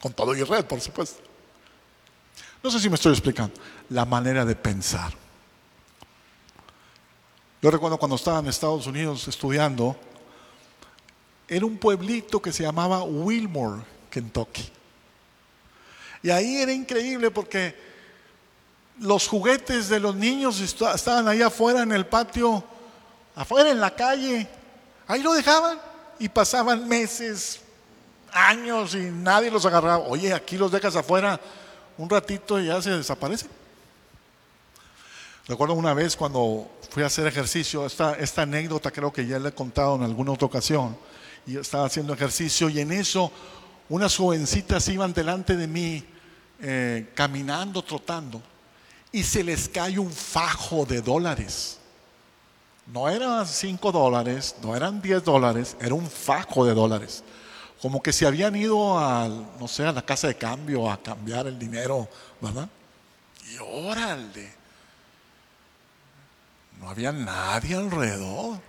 con 0.00 0.12
todo 0.12 0.32
y 0.36 0.44
red, 0.44 0.64
por 0.64 0.80
supuesto. 0.80 1.22
No 2.62 2.70
sé 2.70 2.78
si 2.78 2.88
me 2.88 2.94
estoy 2.94 3.12
explicando, 3.12 3.54
la 3.90 4.04
manera 4.04 4.44
de 4.44 4.54
pensar. 4.54 5.12
Yo 7.60 7.70
recuerdo 7.72 7.98
cuando 7.98 8.14
estaba 8.14 8.38
en 8.38 8.46
Estados 8.46 8.86
Unidos 8.86 9.26
estudiando, 9.26 9.96
era 11.48 11.66
un 11.66 11.76
pueblito 11.76 12.40
que 12.40 12.52
se 12.52 12.62
llamaba 12.62 13.02
Wilmore, 13.02 13.82
Kentucky. 14.10 14.70
Y 16.22 16.30
ahí 16.30 16.58
era 16.58 16.72
increíble 16.72 17.30
porque 17.32 17.74
los 19.00 19.26
juguetes 19.26 19.88
de 19.88 19.98
los 19.98 20.14
niños 20.14 20.60
estaban 20.60 21.26
ahí 21.26 21.42
afuera 21.42 21.82
en 21.82 21.90
el 21.90 22.06
patio, 22.06 22.62
afuera 23.34 23.70
en 23.70 23.80
la 23.80 23.94
calle. 23.94 24.48
Ahí 25.08 25.22
lo 25.22 25.32
dejaban 25.32 25.80
y 26.20 26.28
pasaban 26.28 26.86
meses, 26.86 27.60
años 28.30 28.94
y 28.94 29.10
nadie 29.10 29.50
los 29.50 29.66
agarraba. 29.66 30.04
Oye, 30.04 30.32
aquí 30.32 30.56
los 30.56 30.70
dejas 30.70 30.94
afuera 30.94 31.40
un 31.96 32.08
ratito 32.08 32.60
y 32.60 32.66
ya 32.66 32.80
se 32.80 32.90
desaparecen. 32.90 33.57
Recuerdo 35.48 35.72
una 35.72 35.94
vez 35.94 36.14
cuando 36.14 36.70
fui 36.90 37.02
a 37.02 37.06
hacer 37.06 37.26
ejercicio, 37.26 37.86
esta, 37.86 38.42
anécdota 38.42 38.90
creo 38.90 39.10
que 39.10 39.26
ya 39.26 39.38
le 39.38 39.48
he 39.48 39.52
contado 39.52 39.96
en 39.96 40.02
alguna 40.02 40.32
otra 40.32 40.44
ocasión, 40.44 40.94
y 41.46 41.56
estaba 41.56 41.86
haciendo 41.86 42.12
ejercicio 42.12 42.68
y 42.68 42.80
en 42.80 42.92
eso 42.92 43.32
unas 43.88 44.14
jovencitas 44.14 44.86
iban 44.88 45.14
delante 45.14 45.56
de 45.56 45.66
mí 45.66 46.04
eh, 46.60 47.10
caminando, 47.14 47.82
trotando, 47.82 48.42
y 49.10 49.22
se 49.22 49.42
les 49.42 49.70
cae 49.70 49.98
un 49.98 50.12
fajo 50.12 50.84
de 50.84 51.00
dólares. 51.00 51.78
No 52.84 53.08
eran 53.08 53.46
cinco 53.46 53.90
dólares, 53.90 54.54
no 54.62 54.76
eran 54.76 55.00
diez 55.00 55.24
dólares, 55.24 55.78
era 55.80 55.94
un 55.94 56.10
fajo 56.10 56.66
de 56.66 56.74
dólares. 56.74 57.24
Como 57.80 58.02
que 58.02 58.12
se 58.12 58.26
habían 58.26 58.54
ido 58.54 58.98
a, 58.98 59.26
no 59.58 59.66
sé, 59.66 59.86
a 59.86 59.92
la 59.92 60.02
casa 60.02 60.28
de 60.28 60.34
cambio 60.34 60.90
a 60.90 61.02
cambiar 61.02 61.46
el 61.46 61.58
dinero, 61.58 62.06
¿verdad? 62.38 62.68
Y 63.50 63.56
órale. 63.62 64.57
No 66.80 66.90
había 66.90 67.12
nadie 67.12 67.74
alrededor. 67.74 68.60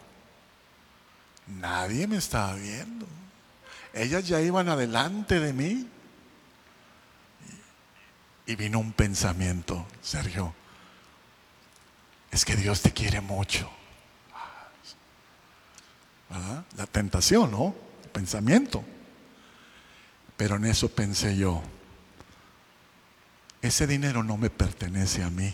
Nadie 1.48 2.08
me 2.08 2.18
estaba 2.18 2.54
viendo. 2.56 3.08
Ellas 3.94 4.28
ya 4.28 4.42
iban 4.42 4.70
adelante 4.70 5.40
de 5.40 5.54
mí. 5.54 5.88
Y 8.46 8.56
vino 8.56 8.80
un 8.80 8.94
pensamiento, 8.94 9.86
Sergio. 10.02 10.54
Es 12.32 12.46
que 12.46 12.56
Dios 12.56 12.82
te 12.82 12.92
quiere 12.92 13.22
mucho. 13.22 13.70
La 16.78 16.86
tentación, 16.88 17.52
¿no? 17.52 17.76
El 18.04 18.10
pensamiento. 18.10 18.84
Pero 20.38 20.56
en 20.56 20.66
eso 20.66 20.90
pensé 20.90 21.36
yo. 21.36 21.62
Ese 23.62 23.88
dinero 23.88 24.24
no 24.24 24.38
me 24.38 24.50
pertenece 24.50 25.24
a 25.24 25.30
mí 25.30 25.54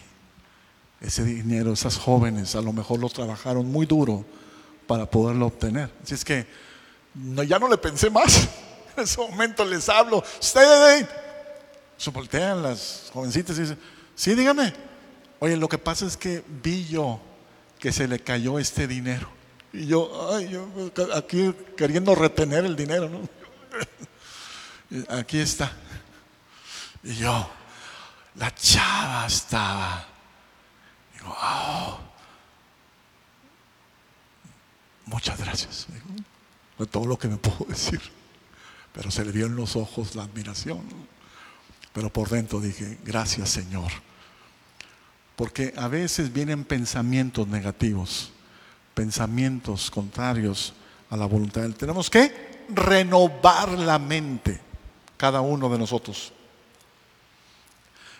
ese 1.06 1.24
dinero, 1.24 1.74
esas 1.74 1.98
jóvenes 1.98 2.56
a 2.56 2.62
lo 2.62 2.74
mejor 2.74 3.00
lo 3.00 3.10
trabajaron 3.10 3.72
muy 3.72 3.86
duro 3.86 4.26
para 4.88 5.06
poderlo 5.06 5.48
obtener. 5.48 5.92
Así 6.04 6.16
es 6.16 6.26
que 6.26 6.48
ya 7.48 7.60
no 7.60 7.70
le 7.70 7.78
pensé 7.78 8.10
más. 8.10 8.50
En 8.98 9.04
ese 9.04 9.20
momento 9.20 9.66
les 9.66 9.90
hablo, 9.90 10.24
stay 10.40 11.06
Se 11.98 12.10
voltean 12.12 12.64
las 12.64 13.10
jovencitas 13.12 13.58
y 13.58 13.62
dicen, 13.62 13.78
sí, 14.16 14.34
dígame. 14.36 14.74
Oye, 15.40 15.58
lo 15.58 15.68
que 15.68 15.78
pasa 15.78 16.06
es 16.06 16.16
que 16.16 16.42
vi 16.64 16.86
yo 16.86 17.20
que 17.78 17.92
se 17.92 18.08
le 18.08 18.20
cayó 18.20 18.58
este 18.58 18.88
dinero. 18.88 19.28
Y 19.74 19.88
yo, 19.88 20.30
ay, 20.34 20.48
yo 20.48 20.66
aquí 21.14 21.54
queriendo 21.76 22.16
retener 22.16 22.64
el 22.64 22.78
dinero, 22.78 23.10
¿no? 23.10 23.20
Aquí 25.10 25.40
está. 25.40 25.74
Y 27.04 27.16
yo, 27.16 27.50
la 28.36 28.56
chava 28.56 29.26
estaba 29.28 30.15
muchas 35.06 35.40
gracias. 35.40 35.88
Fue 36.78 36.86
todo 36.86 37.06
lo 37.06 37.18
que 37.18 37.28
me 37.28 37.38
puedo 37.38 37.66
decir. 37.70 38.02
Pero 38.94 39.12
se 39.12 39.26
le 39.26 39.32
vio 39.32 39.46
en 39.48 39.56
los 39.56 39.76
ojos 39.76 40.16
la 40.16 40.24
admiración. 40.24 40.82
Pero 41.94 42.12
por 42.12 42.30
dentro 42.30 42.60
dije, 42.60 42.98
gracias 43.04 43.50
Señor. 43.50 43.92
Porque 45.36 45.74
a 45.78 45.88
veces 45.88 46.32
vienen 46.32 46.64
pensamientos 46.64 47.48
negativos, 47.48 48.32
pensamientos 48.94 49.92
contrarios 49.92 50.74
a 51.10 51.18
la 51.18 51.26
voluntad. 51.26 51.70
Tenemos 51.72 52.10
que 52.10 52.66
renovar 52.70 53.70
la 53.70 54.00
mente, 54.00 54.62
cada 55.18 55.42
uno 55.42 55.70
de 55.70 55.78
nosotros. 55.78 56.32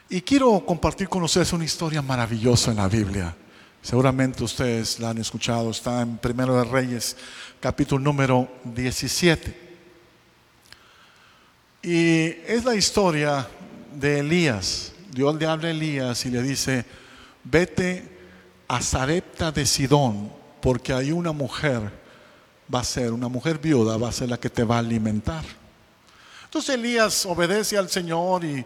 Y 0.08 0.22
quiero 0.22 0.64
compartir 0.64 1.10
con 1.10 1.24
ustedes 1.24 1.52
una 1.54 1.66
historia 1.66 2.00
maravillosa 2.00 2.70
en 2.70 2.78
la 2.78 2.88
Biblia. 2.88 3.36
Seguramente 3.82 4.44
ustedes 4.44 5.00
la 5.00 5.10
han 5.10 5.18
escuchado, 5.18 5.72
está 5.72 6.02
en 6.02 6.18
Primero 6.18 6.56
de 6.56 6.64
Reyes, 6.64 7.18
capítulo 7.60 8.04
número 8.04 8.48
17. 8.64 9.66
Y 11.82 12.26
es 12.46 12.64
la 12.64 12.76
historia 12.76 13.48
de 13.96 14.20
Elías. 14.20 14.94
Dios 15.12 15.36
le 15.40 15.48
habla 15.48 15.70
a 15.70 15.72
Elías 15.72 16.24
y 16.26 16.30
le 16.30 16.44
dice, 16.44 16.86
vete 17.44 18.08
a 18.68 18.82
Zarepta 18.82 19.52
de 19.52 19.66
Sidón, 19.66 20.32
porque 20.62 20.94
hay 20.94 21.12
una 21.12 21.32
mujer, 21.32 21.82
va 22.74 22.82
a 22.82 22.84
ser, 22.84 23.12
una 23.12 23.28
mujer 23.28 23.58
viuda, 23.58 23.98
va 23.98 24.10
a 24.10 24.12
ser 24.12 24.30
la 24.30 24.40
que 24.40 24.52
te 24.52 24.64
va 24.64 24.76
a 24.76 24.80
alimentar. 24.80 25.44
Entonces 26.44 26.76
Elías 26.76 27.26
obedece 27.26 27.76
al 27.76 27.90
Señor 27.90 28.46
y 28.46 28.64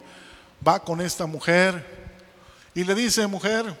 va 0.66 0.80
con 0.80 1.00
esta 1.00 1.26
mujer 1.26 1.84
y 2.74 2.84
le 2.84 2.94
dice, 2.94 3.26
mujer, 3.26 3.76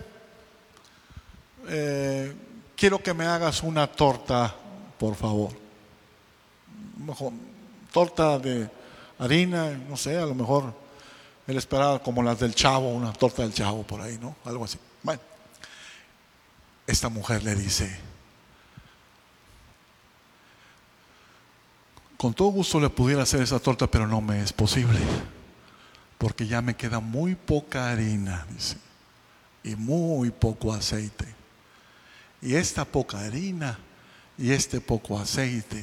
eh, 1.68 2.34
quiero 2.76 3.02
que 3.02 3.14
me 3.14 3.26
hagas 3.26 3.62
una 3.62 3.86
torta, 3.86 4.54
por 4.98 5.14
favor. 5.14 5.50
Mejor, 6.98 7.32
torta 7.92 8.38
de 8.38 8.68
harina, 9.18 9.70
no 9.88 9.96
sé, 9.96 10.16
a 10.18 10.26
lo 10.26 10.34
mejor 10.34 10.72
él 11.46 11.56
esperaba 11.56 12.02
como 12.02 12.22
las 12.22 12.38
del 12.38 12.54
chavo, 12.54 12.88
una 12.90 13.12
torta 13.12 13.42
del 13.42 13.52
chavo 13.52 13.82
por 13.82 14.00
ahí, 14.00 14.18
¿no? 14.20 14.36
Algo 14.44 14.64
así. 14.64 14.78
Bueno, 15.02 15.20
esta 16.86 17.08
mujer 17.08 17.42
le 17.42 17.54
dice, 17.54 17.98
con 22.16 22.34
todo 22.34 22.48
gusto 22.48 22.80
le 22.80 22.90
pudiera 22.90 23.22
hacer 23.22 23.42
esa 23.42 23.58
torta, 23.58 23.86
pero 23.86 24.06
no 24.06 24.20
me 24.20 24.42
es 24.42 24.52
posible 24.52 24.98
porque 26.20 26.46
ya 26.46 26.60
me 26.60 26.76
queda 26.76 27.00
muy 27.00 27.34
poca 27.34 27.90
harina, 27.90 28.46
dice, 28.50 28.76
y 29.62 29.74
muy 29.74 30.30
poco 30.30 30.70
aceite. 30.70 31.24
Y 32.42 32.56
esta 32.56 32.84
poca 32.84 33.20
harina 33.20 33.78
y 34.36 34.50
este 34.50 34.82
poco 34.82 35.18
aceite 35.18 35.82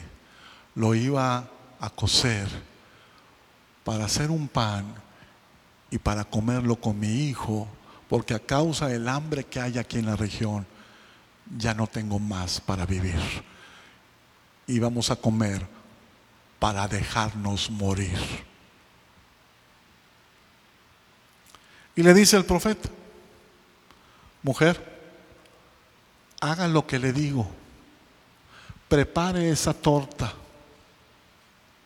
lo 0.75 0.93
iba 0.93 1.49
a 1.79 1.89
cocer 1.89 2.47
para 3.83 4.05
hacer 4.05 4.29
un 4.29 4.47
pan 4.47 4.85
y 5.89 5.97
para 5.97 6.23
comerlo 6.23 6.75
con 6.75 6.99
mi 6.99 7.27
hijo, 7.27 7.67
porque 8.07 8.35
a 8.35 8.39
causa 8.39 8.89
del 8.89 9.07
hambre 9.07 9.43
que 9.43 9.59
hay 9.59 9.79
aquí 9.79 9.97
en 9.97 10.05
la 10.05 10.15
región, 10.15 10.67
ya 11.57 11.73
no 11.73 11.87
tengo 11.87 12.19
más 12.19 12.61
para 12.61 12.85
vivir. 12.85 13.19
Y 14.67 14.77
vamos 14.77 15.09
a 15.09 15.15
comer 15.15 15.65
para 16.59 16.87
dejarnos 16.87 17.71
morir. 17.71 18.19
Y 21.97 22.03
le 22.03 22.13
dice 22.13 22.37
el 22.37 22.45
profeta, 22.45 22.89
mujer, 24.43 24.79
haga 26.39 26.67
lo 26.67 26.85
que 26.85 26.99
le 26.99 27.11
digo, 27.11 27.49
prepare 28.87 29.49
esa 29.49 29.73
torta, 29.73 30.31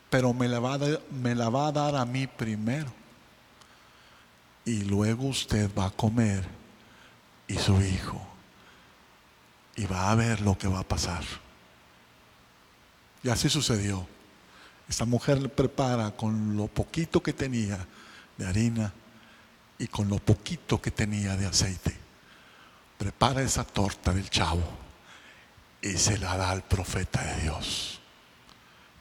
pero 0.10 0.34
me 0.34 0.50
la 0.50 0.60
va 0.60 0.74
a, 0.74 0.80
me 1.14 1.34
la 1.34 1.48
va 1.48 1.68
a 1.68 1.72
dar 1.72 1.96
a 1.96 2.04
mí 2.04 2.28
primero. 2.28 2.92
Y 4.66 4.84
luego 4.84 5.28
usted 5.28 5.70
va 5.74 5.86
a 5.86 5.92
comer 5.92 6.44
y 7.48 7.58
su 7.58 7.82
hijo. 7.82 8.22
Y 9.78 9.86
va 9.86 10.12
a 10.12 10.16
ver 10.16 10.42
lo 10.42 10.58
que 10.58 10.68
va 10.68 10.80
a 10.80 10.88
pasar. 10.88 11.24
Y 13.24 13.30
así 13.30 13.48
sucedió. 13.48 14.06
Esta 14.90 15.06
mujer 15.06 15.42
le 15.42 15.48
prepara 15.48 16.12
con 16.12 16.58
lo 16.58 16.68
poquito 16.68 17.24
que 17.24 17.32
tenía 17.32 17.88
de 18.38 18.46
harina 18.46 18.94
y 19.82 19.88
con 19.88 20.08
lo 20.08 20.20
poquito 20.20 20.80
que 20.80 20.92
tenía 20.92 21.36
de 21.36 21.48
aceite. 21.48 21.92
Prepara 23.00 23.42
esa 23.42 23.64
torta 23.64 24.14
del 24.14 24.30
chavo 24.30 24.62
y 25.82 25.94
se 25.94 26.20
la 26.20 26.38
da 26.38 26.52
al 26.52 26.62
profeta 26.62 27.24
de 27.24 27.42
Dios. 27.42 28.00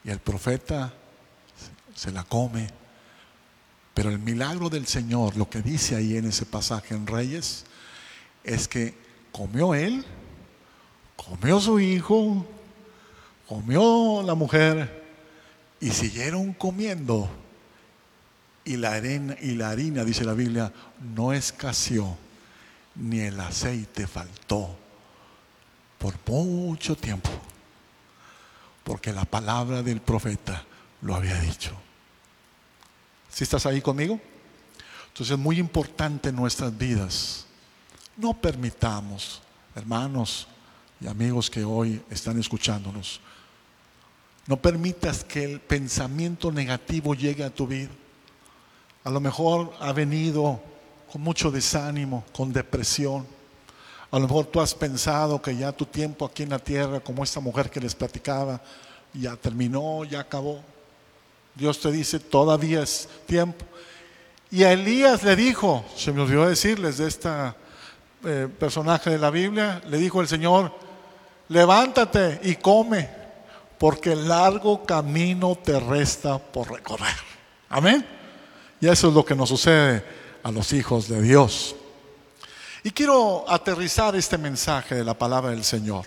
Y 0.03 0.09
el 0.09 0.21
profeta 0.21 0.95
se 1.95 2.11
la 2.11 2.25
come. 2.25 2.67
Pero 3.93 4.09
el 4.09 4.19
milagro 4.19 4.71
del 4.71 4.87
Señor, 4.87 5.37
lo 5.37 5.51
que 5.51 5.61
dice 5.61 5.97
ahí 5.97 6.17
en 6.17 6.25
ese 6.25 6.47
pasaje 6.47 6.95
en 6.95 7.07
Reyes, 7.07 7.67
es 8.43 8.67
que 8.67 8.95
comió 9.33 9.75
él, 9.75 10.03
comió 11.15 11.61
su 11.61 11.79
hijo, 11.79 12.47
comió 13.47 14.23
la 14.25 14.35
mujer 14.35 15.05
y 15.79 15.91
siguieron 15.91 16.55
comiendo. 16.55 17.29
Y 18.65 18.77
la, 18.77 18.93
arena, 18.93 19.37
y 19.41 19.55
la 19.55 19.71
harina, 19.71 20.05
dice 20.05 20.25
la 20.25 20.35
Biblia, 20.35 20.73
no 21.15 21.33
escaseó, 21.33 22.17
ni 22.95 23.21
el 23.21 23.41
aceite 23.41 24.07
faltó 24.07 24.77
por 25.99 26.15
mucho 26.27 26.97
tiempo, 26.97 27.31
porque 28.85 29.13
la 29.13 29.25
palabra 29.25 29.83
del 29.83 30.01
profeta 30.01 30.65
lo 31.03 31.15
había 31.15 31.39
dicho. 31.41 31.73
¿Si 33.31 33.45
estás 33.45 33.67
ahí 33.67 33.81
conmigo? 33.81 34.19
Entonces 35.09 35.33
es 35.33 35.39
muy 35.39 35.59
importante 35.59 36.31
en 36.31 36.37
nuestras 36.37 36.77
vidas. 36.77 37.47
No 38.17 38.35
permitamos, 38.35 39.43
hermanos 39.75 40.49
y 41.01 41.07
amigos 41.07 41.51
que 41.51 41.65
hoy 41.65 42.03
están 42.11 42.39
escuchándonos, 42.39 43.21
no 44.47 44.57
permitas 44.57 45.23
que 45.23 45.45
el 45.45 45.61
pensamiento 45.61 46.51
negativo 46.51 47.15
llegue 47.15 47.45
a 47.45 47.55
tu 47.55 47.67
vida. 47.67 47.91
A 49.11 49.13
lo 49.13 49.19
mejor 49.19 49.73
ha 49.81 49.93
venido 49.93 50.61
con 51.11 51.21
mucho 51.23 51.51
desánimo, 51.51 52.23
con 52.33 52.53
depresión. 52.53 53.27
A 54.13 54.21
lo 54.21 54.29
mejor 54.29 54.47
tú 54.47 54.61
has 54.61 54.73
pensado 54.73 55.43
que 55.43 55.57
ya 55.57 55.73
tu 55.73 55.85
tiempo 55.85 56.25
aquí 56.25 56.45
en 56.45 56.51
la 56.51 56.61
tierra, 56.61 57.01
como 57.01 57.25
esta 57.25 57.41
mujer 57.41 57.71
que 57.71 57.81
les 57.81 57.93
platicaba, 57.93 58.61
ya 59.13 59.35
terminó, 59.35 60.05
ya 60.05 60.21
acabó. 60.21 60.61
Dios 61.57 61.81
te 61.81 61.91
dice, 61.91 62.21
todavía 62.21 62.85
es 62.85 63.09
tiempo. 63.27 63.65
Y 64.49 64.63
a 64.63 64.75
Elías 64.75 65.25
le 65.25 65.35
dijo, 65.35 65.85
se 65.97 66.13
me 66.13 66.23
olvidó 66.23 66.49
decirles 66.49 66.99
de 66.99 67.09
este 67.09 67.31
personaje 68.61 69.11
de 69.11 69.19
la 69.19 69.31
Biblia, 69.31 69.83
le 69.89 69.99
dijo 69.99 70.21
el 70.21 70.29
Señor, 70.29 70.73
levántate 71.49 72.39
y 72.45 72.55
come, 72.55 73.11
porque 73.77 74.13
el 74.13 74.29
largo 74.29 74.85
camino 74.85 75.57
te 75.57 75.81
resta 75.81 76.39
por 76.39 76.71
recorrer. 76.71 77.17
Amén. 77.71 78.20
Y 78.81 78.89
eso 78.89 79.09
es 79.09 79.15
lo 79.15 79.25
que 79.25 79.35
nos 79.35 79.49
sucede 79.49 80.05
a 80.43 80.51
los 80.51 80.73
hijos 80.73 81.09
de 81.09 81.21
Dios. 81.21 81.77
Y 82.83 82.91
quiero 82.91 83.45
aterrizar 83.49 84.17
este 84.17 84.39
mensaje 84.39 84.95
de 84.95 85.05
la 85.05 85.15
palabra 85.15 85.51
del 85.51 85.65
Señor. 85.65 86.07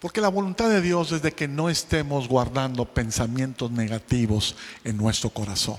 Porque 0.00 0.20
la 0.20 0.28
voluntad 0.28 0.68
de 0.68 0.80
Dios 0.80 1.12
es 1.12 1.22
de 1.22 1.32
que 1.32 1.46
no 1.46 1.68
estemos 1.68 2.26
guardando 2.26 2.84
pensamientos 2.86 3.70
negativos 3.70 4.56
en 4.82 4.96
nuestro 4.96 5.30
corazón. 5.30 5.78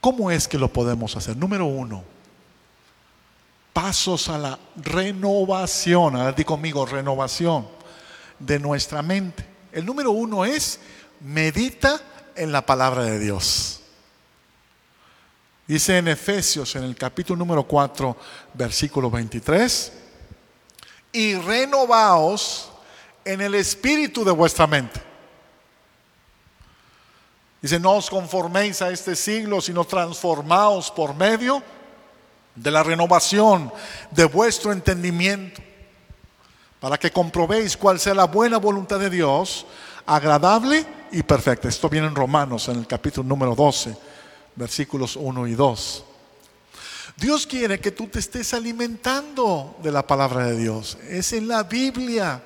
¿Cómo 0.00 0.30
es 0.30 0.46
que 0.46 0.58
lo 0.58 0.72
podemos 0.72 1.16
hacer? 1.16 1.36
Número 1.36 1.64
uno, 1.64 2.04
pasos 3.72 4.28
a 4.28 4.38
la 4.38 4.58
renovación. 4.76 6.14
Ahora 6.14 6.32
di 6.32 6.44
conmigo, 6.44 6.84
renovación 6.84 7.66
de 8.38 8.58
nuestra 8.58 9.02
mente. 9.02 9.44
El 9.72 9.86
número 9.86 10.10
uno 10.10 10.44
es 10.44 10.78
medita 11.20 12.00
en 12.36 12.52
la 12.52 12.64
palabra 12.64 13.02
de 13.04 13.18
Dios. 13.18 13.80
Dice 15.66 15.96
en 15.96 16.08
Efesios, 16.08 16.76
en 16.76 16.84
el 16.84 16.94
capítulo 16.94 17.38
número 17.38 17.64
4, 17.64 18.16
versículo 18.52 19.10
23 19.10 19.92
y 21.14 21.36
renovaos 21.36 22.70
en 23.24 23.40
el 23.40 23.54
espíritu 23.54 24.24
de 24.24 24.32
vuestra 24.32 24.66
mente. 24.66 25.00
Dice, 27.62 27.80
no 27.80 27.92
os 27.92 28.10
conforméis 28.10 28.82
a 28.82 28.90
este 28.90 29.16
siglo, 29.16 29.62
sino 29.62 29.86
transformaos 29.86 30.90
por 30.90 31.14
medio 31.14 31.62
de 32.54 32.70
la 32.70 32.82
renovación 32.82 33.72
de 34.10 34.26
vuestro 34.26 34.70
entendimiento, 34.70 35.62
para 36.78 36.98
que 36.98 37.10
comprobéis 37.10 37.74
cuál 37.74 37.98
sea 37.98 38.12
la 38.12 38.26
buena 38.26 38.58
voluntad 38.58 38.98
de 38.98 39.08
Dios, 39.08 39.64
agradable 40.04 40.84
y 41.10 41.22
perfecta. 41.22 41.68
Esto 41.68 41.88
viene 41.88 42.08
en 42.08 42.14
Romanos, 42.14 42.68
en 42.68 42.80
el 42.80 42.86
capítulo 42.86 43.26
número 43.26 43.54
12, 43.54 43.96
versículos 44.56 45.16
1 45.16 45.46
y 45.48 45.54
2. 45.54 46.04
Dios 47.16 47.46
quiere 47.46 47.78
que 47.78 47.92
tú 47.92 48.08
te 48.08 48.18
estés 48.18 48.54
alimentando 48.54 49.76
de 49.82 49.92
la 49.92 50.06
palabra 50.06 50.46
de 50.46 50.56
Dios. 50.56 50.98
Es 51.08 51.32
en 51.32 51.46
la 51.46 51.62
Biblia 51.62 52.42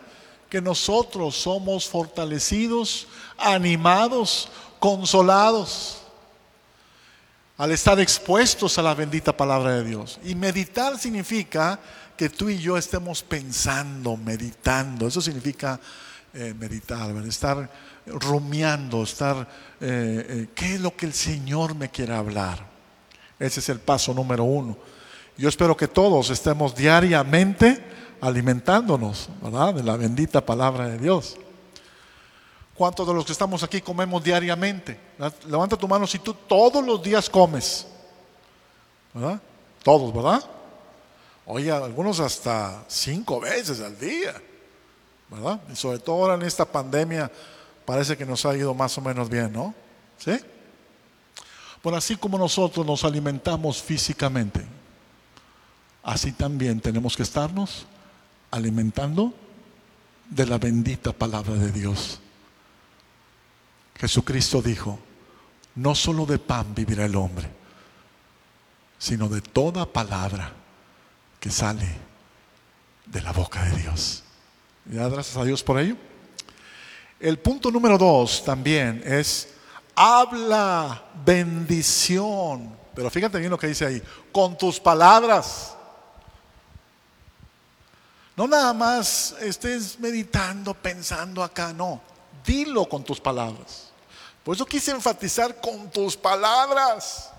que 0.51 0.61
nosotros 0.61 1.37
somos 1.37 1.89
fortalecidos, 1.89 3.07
animados, 3.39 4.51
consolados 4.79 5.99
al 7.57 7.73
estar 7.73 7.99
expuestos 7.99 8.79
a 8.79 8.83
la 8.83 8.95
bendita 8.95 9.37
palabra 9.37 9.75
de 9.75 9.85
Dios. 9.85 10.21
Y 10.25 10.35
meditar 10.35 10.99
significa 10.99 11.79
que 12.17 12.29
tú 12.31 12.49
y 12.49 12.59
yo 12.59 12.77
estemos 12.79 13.23
pensando, 13.23 14.17
meditando. 14.17 15.09
Eso 15.09 15.21
significa 15.21 15.81
eh, 16.33 16.55
meditar, 16.57 17.11
estar 17.27 17.71
rumiando, 18.13 19.03
estar, 19.03 19.49
eh, 19.81 20.27
eh, 20.29 20.49
¿qué 20.55 20.75
es 20.75 20.81
lo 20.81 20.97
que 20.97 21.07
el 21.07 21.13
Señor 21.13 21.75
me 21.75 21.91
quiere 21.91 22.15
hablar? 22.15 22.67
Ese 23.39 23.61
es 23.61 23.69
el 23.69 23.79
paso 23.79 24.13
número 24.13 24.45
uno. 24.45 24.77
Yo 25.37 25.49
espero 25.49 25.77
que 25.77 25.87
todos 25.87 26.31
estemos 26.31 26.75
diariamente 26.75 27.85
alimentándonos, 28.21 29.29
¿verdad? 29.41 29.75
De 29.75 29.83
la 29.83 29.97
bendita 29.97 30.45
palabra 30.45 30.89
de 30.89 30.99
Dios. 30.99 31.37
¿Cuántos 32.75 33.07
de 33.07 33.15
los 33.15 33.25
que 33.25 33.33
estamos 33.33 33.63
aquí 33.63 33.81
comemos 33.81 34.23
diariamente? 34.23 34.99
Levanta 35.47 35.77
tu 35.77 35.89
mano 35.89 36.07
si 36.07 36.19
tú 36.19 36.35
todos 36.35 36.85
los 36.85 37.03
días 37.03 37.29
comes. 37.29 37.87
¿Verdad? 39.13 39.41
Todos, 39.83 40.15
¿verdad? 40.15 40.45
Oye, 41.47 41.71
algunos 41.71 42.21
hasta 42.21 42.85
cinco 42.87 43.41
veces 43.41 43.81
al 43.81 43.99
día. 43.99 44.35
¿Verdad? 45.29 45.61
Y 45.73 45.77
sobre 45.77 45.99
todo 45.99 46.17
ahora 46.17 46.35
en 46.35 46.43
esta 46.43 46.65
pandemia 46.65 47.31
parece 47.89 48.19
que 48.19 48.27
nos 48.27 48.45
ha 48.45 48.55
ido 48.55 48.75
más 48.75 48.99
o 48.99 49.01
menos 49.01 49.31
bien, 49.31 49.51
¿no? 49.51 49.75
¿Sí? 50.19 50.39
Bueno, 51.83 51.97
así 51.97 52.17
como 52.17 52.37
nosotros 52.37 52.85
nos 52.85 53.03
alimentamos 53.03 53.83
físicamente, 53.83 54.63
así 56.03 56.33
también 56.33 56.83
tenemos 56.83 57.17
que 57.17 57.23
estarnos 57.23 57.87
alimentando 58.51 59.33
de 60.29 60.45
la 60.45 60.59
bendita 60.59 61.15
palabra 61.15 61.55
de 61.55 61.73
Dios. 61.73 62.21
Jesucristo 63.97 64.61
dijo, 64.61 64.99
no 65.75 65.95
solo 65.95 66.27
de 66.27 66.39
pan 66.39 66.75
vivirá 66.75 67.07
el 67.07 67.17
hombre, 67.17 67.49
sino 68.99 69.31
de 69.31 69.41
toda 69.41 69.91
palabra 69.91 70.53
que 71.41 71.51
sale 71.51 71.89
de 73.07 73.23
la 73.23 73.33
boca 73.33 73.65
de 73.65 73.79
Dios. 73.79 74.25
Y 74.85 74.97
gracias 74.97 75.39
a 75.39 75.45
Dios 75.45 75.63
por 75.63 75.81
ello. 75.81 75.97
El 77.21 77.39
punto 77.39 77.71
número 77.71 77.99
dos 77.99 78.45
también 78.45 79.03
es 79.05 79.49
habla 79.95 81.03
bendición. 81.25 82.77
Pero 82.95 83.11
fíjate 83.11 83.39
bien 83.39 83.51
lo 83.51 83.59
que 83.59 83.67
dice 83.67 83.87
ahí, 83.87 84.03
con 84.31 84.57
tus 84.57 84.79
palabras. 84.79 85.75
No 88.37 88.47
nada 88.47 88.73
más 88.73 89.35
estés 89.41 89.99
meditando, 89.99 90.73
pensando 90.75 91.43
acá, 91.43 91.73
no. 91.73 92.01
Dilo 92.45 92.89
con 92.89 93.03
tus 93.03 93.21
palabras. 93.21 93.89
Por 94.45 94.55
eso 94.55 94.65
quise 94.65 94.93
enfatizar 94.93 95.61
con 95.61 95.91
tus 95.91 96.17
palabras. 96.17 97.31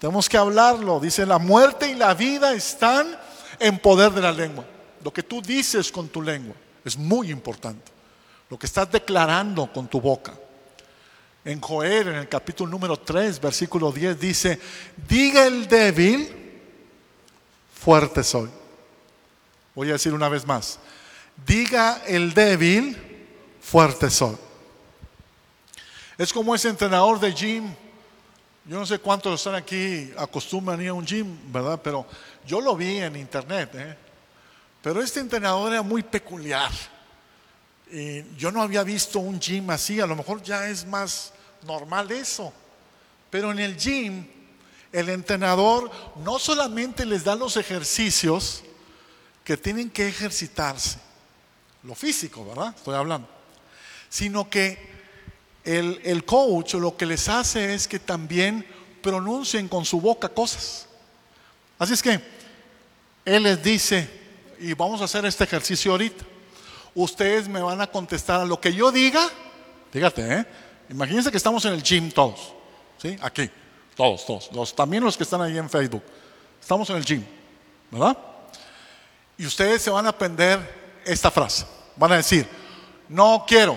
Tenemos 0.00 0.28
que 0.28 0.36
hablarlo. 0.36 0.98
Dice, 0.98 1.24
la 1.24 1.38
muerte 1.38 1.88
y 1.88 1.94
la 1.94 2.12
vida 2.12 2.52
están 2.52 3.16
en 3.60 3.78
poder 3.78 4.10
de 4.12 4.20
la 4.20 4.32
lengua. 4.32 4.64
Lo 5.02 5.12
que 5.12 5.22
tú 5.22 5.40
dices 5.40 5.92
con 5.92 6.08
tu 6.08 6.20
lengua 6.20 6.56
es 6.84 6.98
muy 6.98 7.30
importante. 7.30 7.93
Lo 8.50 8.58
que 8.58 8.66
estás 8.66 8.90
declarando 8.90 9.72
con 9.72 9.88
tu 9.88 10.00
boca. 10.00 10.34
En 11.44 11.60
Joel, 11.60 12.08
en 12.08 12.14
el 12.16 12.28
capítulo 12.28 12.70
número 12.70 12.96
3, 12.98 13.40
versículo 13.40 13.92
10, 13.92 14.18
dice, 14.18 14.58
diga 15.08 15.46
el 15.46 15.68
débil, 15.68 16.44
fuerte 17.74 18.22
soy. 18.24 18.48
Voy 19.74 19.90
a 19.90 19.94
decir 19.94 20.14
una 20.14 20.28
vez 20.28 20.46
más. 20.46 20.78
Diga 21.46 22.02
el 22.06 22.32
débil, 22.32 22.96
fuerte 23.60 24.08
soy. 24.08 24.36
Es 26.16 26.32
como 26.32 26.54
ese 26.54 26.68
entrenador 26.68 27.18
de 27.18 27.32
gym. 27.32 27.74
Yo 28.66 28.78
no 28.78 28.86
sé 28.86 28.98
cuántos 28.98 29.40
están 29.40 29.56
aquí 29.56 30.12
acostumbran 30.16 30.80
ir 30.80 30.88
a 30.88 30.94
un 30.94 31.04
gym, 31.04 31.36
¿verdad? 31.52 31.80
Pero 31.82 32.06
yo 32.46 32.60
lo 32.60 32.76
vi 32.76 32.98
en 32.98 33.16
internet. 33.16 33.70
¿eh? 33.74 33.96
Pero 34.80 35.02
este 35.02 35.20
entrenador 35.20 35.72
era 35.72 35.82
muy 35.82 36.02
peculiar. 36.02 36.70
Y 37.90 38.24
yo 38.36 38.50
no 38.50 38.62
había 38.62 38.82
visto 38.82 39.18
un 39.18 39.38
gym 39.38 39.70
así. 39.70 40.00
A 40.00 40.06
lo 40.06 40.16
mejor 40.16 40.42
ya 40.42 40.68
es 40.68 40.86
más 40.86 41.32
normal 41.66 42.10
eso. 42.10 42.52
Pero 43.30 43.50
en 43.52 43.58
el 43.58 43.76
gym, 43.76 44.26
el 44.92 45.08
entrenador 45.08 45.90
no 46.24 46.38
solamente 46.38 47.04
les 47.04 47.24
da 47.24 47.34
los 47.34 47.56
ejercicios, 47.56 48.62
que 49.44 49.56
tienen 49.58 49.90
que 49.90 50.08
ejercitarse, 50.08 50.98
lo 51.82 51.94
físico, 51.94 52.46
¿verdad? 52.46 52.74
Estoy 52.74 52.94
hablando, 52.94 53.28
sino 54.08 54.48
que 54.48 54.78
el, 55.64 56.00
el 56.02 56.24
coach 56.24 56.74
lo 56.74 56.96
que 56.96 57.04
les 57.04 57.28
hace 57.28 57.74
es 57.74 57.86
que 57.86 57.98
también 57.98 58.66
pronuncien 59.02 59.68
con 59.68 59.84
su 59.84 60.00
boca 60.00 60.30
cosas. 60.30 60.86
Así 61.78 61.92
es 61.92 62.02
que 62.02 62.20
él 63.26 63.42
les 63.42 63.62
dice, 63.62 64.08
y 64.58 64.72
vamos 64.72 65.02
a 65.02 65.04
hacer 65.04 65.26
este 65.26 65.44
ejercicio 65.44 65.92
ahorita, 65.92 66.24
ustedes 66.94 67.48
me 67.48 67.60
van 67.60 67.80
a 67.80 67.86
contestar 67.86 68.40
a 68.40 68.44
lo 68.44 68.60
que 68.60 68.72
yo 68.72 68.92
diga, 68.92 69.28
fíjate, 69.92 70.34
¿eh? 70.34 70.46
imagínense 70.88 71.30
que 71.30 71.36
estamos 71.36 71.64
en 71.64 71.74
el 71.74 71.82
gym 71.82 72.10
todos, 72.10 72.52
¿sí? 72.98 73.16
Aquí, 73.20 73.50
todos, 73.96 74.26
todos, 74.26 74.50
los, 74.52 74.74
también 74.74 75.02
los 75.04 75.16
que 75.16 75.22
están 75.24 75.42
ahí 75.42 75.58
en 75.58 75.68
Facebook, 75.68 76.02
estamos 76.60 76.88
en 76.90 76.96
el 76.96 77.04
gym, 77.04 77.24
¿verdad? 77.90 78.16
Y 79.36 79.46
ustedes 79.46 79.82
se 79.82 79.90
van 79.90 80.06
a 80.06 80.10
aprender 80.10 81.00
esta 81.04 81.30
frase. 81.30 81.66
Van 81.96 82.12
a 82.12 82.16
decir, 82.16 82.48
no 83.08 83.44
quiero. 83.46 83.76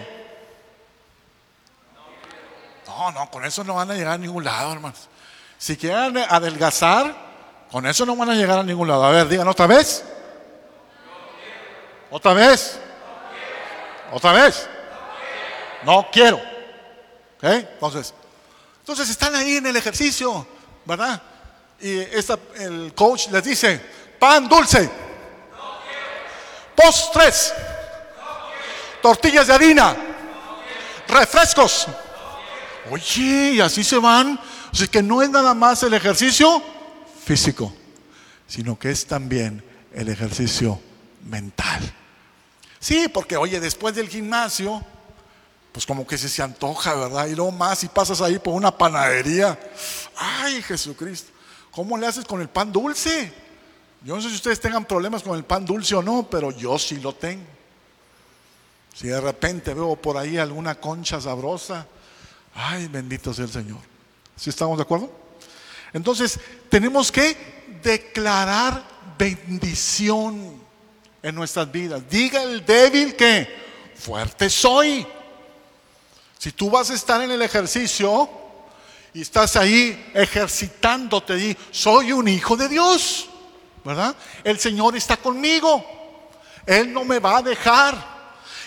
No, 2.88 3.11
no, 3.11 3.30
con 3.30 3.45
eso 3.45 3.63
no 3.63 3.76
van 3.76 3.91
a 3.91 3.95
llegar 3.95 4.13
a 4.13 4.18
ningún 4.18 4.43
lado, 4.43 4.74
hermanos. 4.74 5.07
Si 5.57 5.76
quieren 5.76 6.18
adelgazar, 6.18 7.15
con 7.72 7.86
eso 7.86 8.05
no 8.05 8.15
van 8.15 8.30
a 8.30 8.36
llegar 8.36 8.59
a 8.59 8.63
ningún 8.63 8.88
lado. 8.88 9.03
A 9.03 9.11
ver, 9.11 9.28
digan 9.28 9.47
otra 9.47 9.68
vez. 9.68 10.03
Otra 12.09 12.34
vez. 12.34 12.80
Otra 14.12 14.32
vez. 14.34 14.68
No 15.84 16.08
quiero. 16.12 16.38
¿Ok? 17.38 17.43
Entonces, 17.43 18.14
entonces 18.80 19.10
están 19.10 19.36
ahí 19.36 19.58
en 19.58 19.68
el 19.68 19.76
ejercicio, 19.76 20.47
¿verdad? 20.86 21.22
Y 21.80 21.99
el 21.99 22.93
coach 22.95 23.28
les 23.28 23.43
dice, 23.43 23.80
pan 24.20 24.47
dulce 24.49 24.89
postres, 26.78 27.53
tortillas 29.01 29.47
de 29.47 29.53
harina, 29.53 29.97
refrescos. 31.08 31.88
Oye, 32.91 33.53
y 33.55 33.60
así 33.60 33.84
se 33.84 33.97
van. 33.97 34.39
Sea, 34.72 34.88
que 34.88 35.01
no 35.01 35.24
es 35.24 35.30
nada 35.30 35.55
más 35.55 35.82
el 35.82 35.95
ejercicio 35.95 36.62
físico, 37.26 37.74
sino 38.47 38.78
que 38.78 38.91
es 38.91 39.08
también 39.08 39.64
el 39.91 40.10
ejercicio 40.10 40.80
mental. 41.26 41.82
Sí, 42.88 43.09
porque 43.09 43.35
oye, 43.35 43.59
después 43.59 43.93
del 43.95 44.07
gimnasio, 44.07 44.81
pues 45.73 45.85
como 45.85 46.07
que 46.07 46.17
se, 46.17 46.29
se 46.29 46.41
antoja, 46.41 46.95
¿verdad? 46.95 47.27
Y 47.27 47.35
luego 47.35 47.51
más 47.51 47.83
y 47.83 47.89
pasas 47.89 48.21
ahí 48.21 48.39
por 48.39 48.53
una 48.53 48.71
panadería. 48.71 49.59
Ay, 50.15 50.61
Jesucristo, 50.61 51.29
¿cómo 51.69 51.97
le 51.97 52.07
haces 52.07 52.23
con 52.23 52.39
el 52.39 52.47
pan 52.47 52.71
dulce? 52.71 53.33
Yo 54.03 54.15
no 54.15 54.21
sé 54.21 54.29
si 54.29 54.35
ustedes 54.35 54.61
tengan 54.61 54.85
problemas 54.85 55.21
con 55.21 55.35
el 55.35 55.43
pan 55.43 55.65
dulce 55.65 55.95
o 55.95 56.01
no, 56.01 56.29
pero 56.31 56.51
yo 56.51 56.79
sí 56.79 56.95
lo 57.01 57.13
tengo. 57.13 57.43
Si 58.95 59.07
de 59.09 59.19
repente 59.19 59.73
veo 59.73 59.97
por 59.97 60.15
ahí 60.15 60.38
alguna 60.38 60.75
concha 60.75 61.19
sabrosa, 61.19 61.85
ay, 62.53 62.88
bendito 62.88 63.33
sea 63.33 63.43
el 63.43 63.51
Señor. 63.51 63.81
¿Sí 64.38 64.49
estamos 64.49 64.77
de 64.77 64.83
acuerdo? 64.83 65.11
Entonces, 65.91 66.39
tenemos 66.69 67.11
que 67.11 67.35
declarar 67.83 68.81
bendición 69.17 70.66
en 71.22 71.36
nuestras 71.36 71.72
vidas. 71.72 72.01
Diga 72.09 72.43
el 72.43 72.65
débil 72.65 73.15
que 73.15 73.47
fuerte 73.95 74.49
soy. 74.49 75.05
Si 76.38 76.51
tú 76.51 76.70
vas 76.70 76.89
a 76.91 76.93
estar 76.93 77.22
en 77.22 77.32
el 77.32 77.41
ejercicio 77.41 78.30
y 79.13 79.22
estás 79.22 79.55
ahí 79.55 80.11
ejercitándote, 80.13 81.36
di, 81.36 81.57
soy 81.72 82.11
un 82.11 82.28
hijo 82.28 82.55
de 82.55 82.70
Dios. 82.70 83.30
¿verdad? 83.88 84.15
El 84.43 84.59
Señor 84.59 84.95
está 84.97 85.15
conmigo. 85.18 85.84
Él 86.65 86.91
no 86.91 87.05
me 87.05 87.20
va 87.20 87.38
a 87.38 87.41
dejar. 87.41 88.18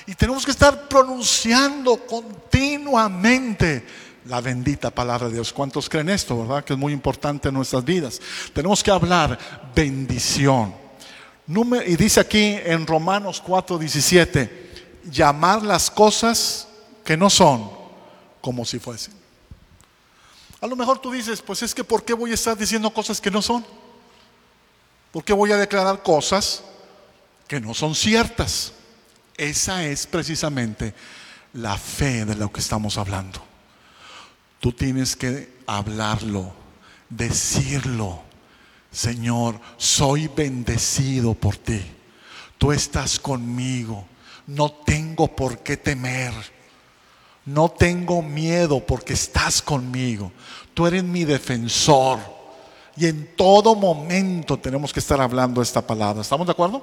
Y 0.06 0.14
tenemos 0.14 0.46
que 0.46 0.50
estar 0.50 0.88
pronunciando 0.88 1.98
continuamente 2.06 3.84
la 4.24 4.40
bendita 4.40 4.90
palabra 4.90 5.28
de 5.28 5.34
Dios. 5.34 5.52
¿Cuántos 5.52 5.90
creen 5.90 6.08
esto, 6.08 6.38
verdad? 6.38 6.64
Que 6.64 6.72
es 6.72 6.78
muy 6.78 6.94
importante 6.94 7.48
en 7.48 7.54
nuestras 7.54 7.84
vidas. 7.84 8.18
Tenemos 8.54 8.82
que 8.82 8.90
hablar 8.90 9.38
bendición. 9.74 10.79
Y 11.86 11.96
dice 11.96 12.20
aquí 12.20 12.58
en 12.62 12.86
Romanos 12.86 13.42
4:17, 13.44 14.48
llamar 15.10 15.62
las 15.62 15.90
cosas 15.90 16.68
que 17.04 17.16
no 17.16 17.28
son 17.28 17.68
como 18.40 18.64
si 18.64 18.78
fuesen. 18.78 19.14
A 20.60 20.66
lo 20.68 20.76
mejor 20.76 21.00
tú 21.00 21.10
dices, 21.10 21.42
pues 21.42 21.62
es 21.62 21.74
que 21.74 21.82
¿por 21.82 22.04
qué 22.04 22.12
voy 22.12 22.30
a 22.30 22.34
estar 22.34 22.56
diciendo 22.56 22.90
cosas 22.90 23.20
que 23.20 23.32
no 23.32 23.42
son? 23.42 23.64
Porque 25.10 25.32
voy 25.32 25.50
a 25.50 25.56
declarar 25.56 26.04
cosas 26.04 26.62
que 27.48 27.60
no 27.60 27.74
son 27.74 27.96
ciertas. 27.96 28.72
Esa 29.36 29.84
es 29.84 30.06
precisamente 30.06 30.94
la 31.54 31.76
fe 31.76 32.24
de 32.26 32.36
lo 32.36 32.52
que 32.52 32.60
estamos 32.60 32.96
hablando. 32.96 33.42
Tú 34.60 34.70
tienes 34.70 35.16
que 35.16 35.52
hablarlo, 35.66 36.52
decirlo. 37.08 38.29
Señor, 38.90 39.60
soy 39.76 40.28
bendecido 40.28 41.34
por 41.34 41.56
ti. 41.56 41.80
Tú 42.58 42.72
estás 42.72 43.18
conmigo. 43.18 44.04
No 44.46 44.70
tengo 44.70 45.28
por 45.28 45.58
qué 45.58 45.76
temer. 45.76 46.32
No 47.46 47.70
tengo 47.70 48.20
miedo 48.20 48.84
porque 48.84 49.12
estás 49.12 49.62
conmigo. 49.62 50.32
Tú 50.74 50.86
eres 50.86 51.04
mi 51.04 51.24
defensor. 51.24 52.18
Y 52.96 53.06
en 53.06 53.34
todo 53.36 53.74
momento 53.74 54.58
tenemos 54.58 54.92
que 54.92 55.00
estar 55.00 55.20
hablando 55.20 55.62
esta 55.62 55.86
palabra. 55.86 56.22
¿Estamos 56.22 56.46
de 56.46 56.52
acuerdo? 56.52 56.82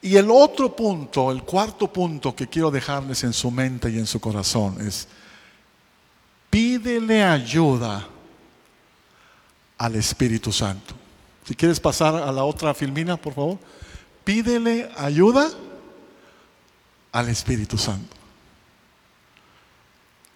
Y 0.00 0.16
el 0.16 0.30
otro 0.30 0.74
punto, 0.74 1.30
el 1.30 1.42
cuarto 1.42 1.92
punto 1.92 2.34
que 2.34 2.46
quiero 2.46 2.70
dejarles 2.70 3.24
en 3.24 3.32
su 3.32 3.50
mente 3.50 3.90
y 3.90 3.98
en 3.98 4.06
su 4.06 4.20
corazón 4.20 4.78
es, 4.80 5.08
pídele 6.48 7.22
ayuda 7.22 8.08
al 9.78 9.94
Espíritu 9.94 10.52
Santo. 10.52 10.94
Si 11.46 11.54
quieres 11.54 11.80
pasar 11.80 12.14
a 12.14 12.30
la 12.30 12.44
otra 12.44 12.74
filmina, 12.74 13.16
por 13.16 13.32
favor. 13.32 13.58
Pídele 14.24 14.90
ayuda 14.98 15.48
al 17.12 17.28
Espíritu 17.30 17.78
Santo. 17.78 18.14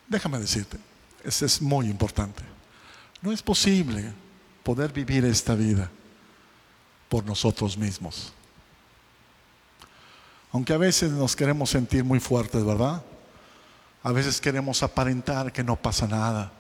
Déjame 0.09 0.39
decirte, 0.39 0.79
eso 1.23 1.45
es 1.45 1.61
muy 1.61 1.87
importante. 1.87 2.43
No 3.21 3.33
es 3.33 3.43
posible 3.43 4.13
poder 4.63 4.93
vivir 4.93 5.25
esta 5.25 5.55
vida 5.55 5.91
por 7.09 7.25
nosotros 7.25 7.77
mismos. 7.77 8.33
Aunque 10.51 10.73
a 10.73 10.79
veces 10.79 11.11
nos 11.13 11.35
queremos 11.37 11.71
sentir 11.71 12.05
muy 12.05 12.21
fuertes, 12.21 12.65
¿verdad? 12.65 13.03
A 14.03 14.13
veces 14.13 14.41
queremos 14.41 14.83
aparentar 14.83 15.53
que 15.53 15.63
no 15.63 15.77
pasa 15.77 16.07
nada. 16.07 16.53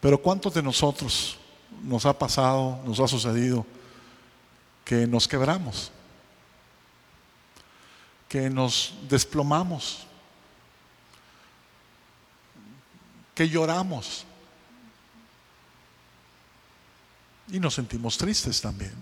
Pero 0.00 0.20
¿cuántos 0.20 0.54
de 0.54 0.62
nosotros 0.62 1.38
nos 1.82 2.06
ha 2.06 2.18
pasado, 2.18 2.80
nos 2.86 3.00
ha 3.00 3.08
sucedido 3.08 3.66
que 4.84 5.06
nos 5.06 5.28
quebramos? 5.28 5.92
Que 8.28 8.48
nos 8.48 8.94
desplomamos. 9.08 10.06
que 13.34 13.48
lloramos. 13.48 14.24
Y 17.48 17.58
nos 17.58 17.74
sentimos 17.74 18.16
tristes 18.16 18.60
también. 18.60 18.94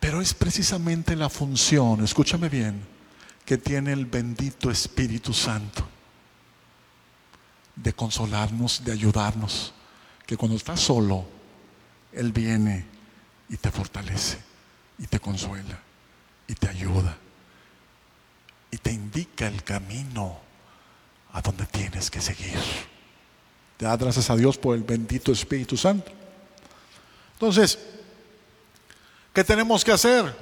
Pero 0.00 0.20
es 0.20 0.32
precisamente 0.34 1.16
la 1.16 1.28
función, 1.28 2.02
escúchame 2.04 2.48
bien, 2.48 2.86
que 3.44 3.58
tiene 3.58 3.92
el 3.92 4.06
bendito 4.06 4.70
Espíritu 4.70 5.32
Santo 5.32 5.86
de 7.74 7.92
consolarnos, 7.92 8.84
de 8.84 8.92
ayudarnos, 8.92 9.72
que 10.28 10.36
cuando 10.36 10.58
estás 10.58 10.78
solo, 10.78 11.24
Él 12.12 12.32
viene 12.32 12.84
y 13.48 13.56
te 13.56 13.70
fortalece, 13.70 14.36
y 14.98 15.06
te 15.06 15.18
consuela, 15.18 15.78
y 16.46 16.52
te 16.52 16.68
ayuda, 16.68 17.16
y 18.70 18.76
te 18.76 18.92
indica 18.92 19.46
el 19.46 19.64
camino 19.64 20.38
a 21.32 21.40
donde 21.40 21.64
tienes 21.64 22.10
que 22.10 22.20
seguir. 22.20 22.58
Te 23.78 23.86
da 23.86 23.96
gracias 23.96 24.28
a 24.28 24.36
Dios 24.36 24.58
por 24.58 24.76
el 24.76 24.82
bendito 24.82 25.32
Espíritu 25.32 25.78
Santo. 25.78 26.12
Entonces, 27.32 27.78
¿qué 29.32 29.42
tenemos 29.42 29.82
que 29.82 29.92
hacer? 29.92 30.36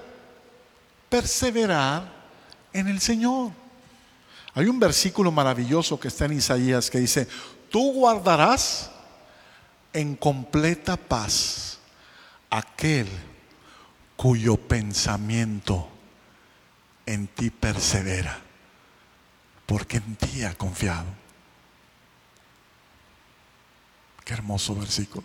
Perseverar 1.08 2.12
en 2.72 2.88
el 2.88 3.00
Señor. 3.00 3.52
Hay 4.52 4.66
un 4.66 4.80
versículo 4.80 5.30
maravilloso 5.30 6.00
que 6.00 6.08
está 6.08 6.24
en 6.24 6.32
Isaías 6.32 6.90
que 6.90 6.98
dice, 6.98 7.28
tú 7.70 7.92
guardarás 7.92 8.90
en 9.96 10.14
completa 10.14 10.98
paz 10.98 11.78
aquel 12.50 13.08
cuyo 14.14 14.58
pensamiento 14.58 15.88
en 17.06 17.28
ti 17.28 17.48
persevera, 17.48 18.38
porque 19.64 19.96
en 19.96 20.16
ti 20.16 20.44
ha 20.44 20.52
confiado. 20.52 21.06
Qué 24.22 24.34
hermoso 24.34 24.74
versículo. 24.74 25.24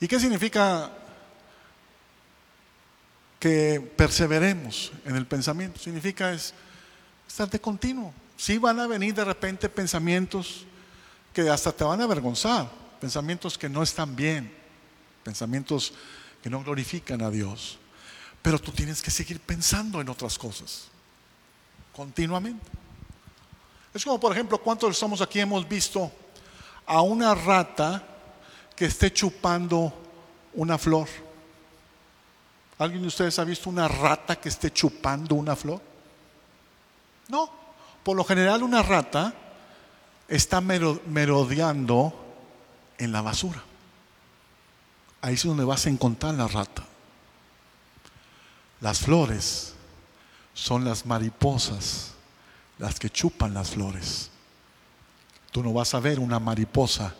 ¿Y 0.00 0.08
qué 0.08 0.18
significa 0.18 0.90
que 3.38 3.82
perseveremos 3.96 4.92
en 5.04 5.14
el 5.16 5.26
pensamiento? 5.26 5.78
Significa 5.78 6.32
es 6.32 6.54
estar 7.28 7.50
de 7.50 7.60
continuo. 7.60 8.14
Sí 8.38 8.56
van 8.56 8.80
a 8.80 8.86
venir 8.86 9.12
de 9.12 9.26
repente 9.26 9.68
pensamientos 9.68 10.64
hasta 11.48 11.72
te 11.72 11.84
van 11.84 12.00
a 12.00 12.04
avergonzar, 12.04 12.68
pensamientos 13.00 13.56
que 13.56 13.68
no 13.68 13.82
están 13.82 14.14
bien, 14.14 14.54
pensamientos 15.22 15.92
que 16.42 16.50
no 16.50 16.62
glorifican 16.62 17.22
a 17.22 17.30
Dios. 17.30 17.78
Pero 18.42 18.58
tú 18.58 18.72
tienes 18.72 19.02
que 19.02 19.10
seguir 19.10 19.40
pensando 19.40 20.00
en 20.00 20.08
otras 20.08 20.38
cosas, 20.38 20.88
continuamente. 21.94 22.66
Es 23.92 24.04
como, 24.04 24.20
por 24.20 24.32
ejemplo, 24.32 24.58
¿cuántos 24.58 24.90
estamos 24.90 25.20
aquí 25.20 25.40
hemos 25.40 25.68
visto 25.68 26.10
a 26.86 27.02
una 27.02 27.34
rata 27.34 28.02
que 28.76 28.86
esté 28.86 29.12
chupando 29.12 29.92
una 30.54 30.78
flor? 30.78 31.08
¿Alguien 32.78 33.02
de 33.02 33.08
ustedes 33.08 33.38
ha 33.38 33.44
visto 33.44 33.68
una 33.68 33.88
rata 33.88 34.36
que 34.36 34.48
esté 34.48 34.72
chupando 34.72 35.34
una 35.34 35.54
flor? 35.54 35.82
No, 37.28 37.50
por 38.02 38.16
lo 38.16 38.24
general 38.24 38.62
una 38.62 38.82
rata 38.82 39.34
está 40.30 40.60
merodeando 40.60 42.14
en 42.96 43.12
la 43.12 43.20
basura. 43.20 43.62
Ahí 45.20 45.34
es 45.34 45.42
donde 45.42 45.64
vas 45.64 45.84
a 45.84 45.90
encontrar 45.90 46.34
la 46.34 46.48
rata. 46.48 46.84
Las 48.80 49.00
flores 49.00 49.74
son 50.54 50.84
las 50.84 51.04
mariposas 51.04 52.14
las 52.78 52.98
que 52.98 53.10
chupan 53.10 53.52
las 53.52 53.70
flores. 53.70 54.30
Tú 55.50 55.62
no 55.62 55.72
vas 55.72 55.92
a 55.92 56.00
ver 56.00 56.18
una 56.18 56.38
mariposa 56.38 57.14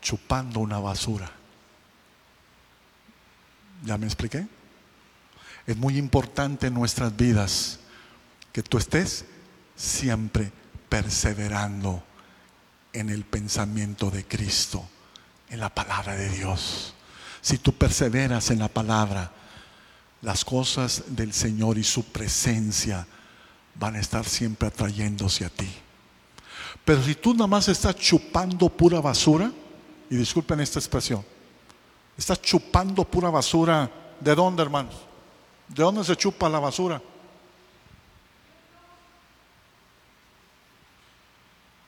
chupando 0.00 0.60
una 0.60 0.78
basura. 0.78 1.30
¿Ya 3.84 3.98
me 3.98 4.06
expliqué? 4.06 4.46
Es 5.66 5.76
muy 5.76 5.96
importante 5.96 6.68
en 6.68 6.74
nuestras 6.74 7.16
vidas 7.16 7.80
que 8.52 8.62
tú 8.62 8.78
estés 8.78 9.24
siempre 9.74 10.52
perseverando 10.88 12.04
en 12.92 13.10
el 13.10 13.24
pensamiento 13.24 14.10
de 14.10 14.24
Cristo, 14.26 14.84
en 15.48 15.60
la 15.60 15.74
palabra 15.74 16.14
de 16.16 16.28
Dios. 16.28 16.94
Si 17.40 17.58
tú 17.58 17.72
perseveras 17.72 18.50
en 18.50 18.58
la 18.58 18.68
palabra, 18.68 19.32
las 20.20 20.44
cosas 20.44 21.04
del 21.08 21.32
Señor 21.32 21.78
y 21.78 21.84
su 21.84 22.04
presencia 22.04 23.06
van 23.74 23.96
a 23.96 24.00
estar 24.00 24.24
siempre 24.24 24.68
atrayéndose 24.68 25.44
a 25.44 25.48
ti. 25.48 25.68
Pero 26.84 27.02
si 27.02 27.14
tú 27.14 27.32
nada 27.34 27.46
más 27.46 27.68
estás 27.68 27.96
chupando 27.96 28.68
pura 28.68 29.00
basura, 29.00 29.50
y 30.10 30.16
disculpen 30.16 30.60
esta 30.60 30.78
expresión, 30.78 31.24
estás 32.16 32.40
chupando 32.40 33.04
pura 33.04 33.30
basura, 33.30 33.90
¿de 34.20 34.34
dónde 34.34 34.62
hermanos? 34.62 34.94
¿De 35.68 35.82
dónde 35.82 36.04
se 36.04 36.16
chupa 36.16 36.48
la 36.48 36.58
basura? 36.58 37.00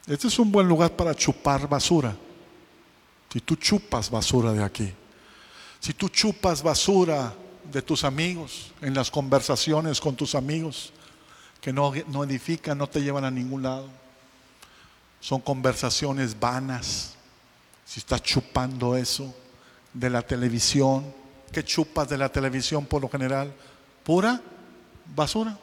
Este 0.07 0.29
es 0.29 0.39
un 0.39 0.53
buen 0.53 0.69
lugar 0.69 0.93
para 0.93 1.15
chupar 1.15 1.67
basura. 1.69 2.15
Si 3.33 3.41
tú 3.41 3.57
chupas 3.57 4.11
basura 4.11 4.53
de 4.53 4.63
aquí, 4.63 4.93
si 5.81 5.93
tú 5.95 6.09
chupas 6.09 6.63
basura 6.63 7.35
de 7.73 7.83
tus 7.83 8.05
amigos, 8.05 8.71
en 8.81 8.95
las 8.95 9.11
conversaciones 9.11 10.01
con 10.01 10.15
tus 10.15 10.35
amigos, 10.35 10.93
que 11.61 11.73
no, 11.73 11.93
no 12.09 12.23
edifican, 12.23 12.77
no 12.77 12.87
te 12.87 13.03
llevan 13.03 13.25
a 13.25 13.31
ningún 13.31 13.63
lado, 13.63 13.89
son 15.21 15.41
conversaciones 15.41 16.39
vanas. 16.39 17.15
Si 17.87 18.01
estás 18.01 18.23
chupando 18.23 18.97
eso 18.97 19.35
de 19.93 20.11
la 20.11 20.23
televisión, 20.23 21.13
¿qué 21.51 21.65
chupas 21.65 22.09
de 22.09 22.19
la 22.19 22.31
televisión 22.31 22.85
por 22.85 23.01
lo 23.01 23.09
general? 23.09 23.53
Pura 24.05 24.41
basura. 25.17 25.59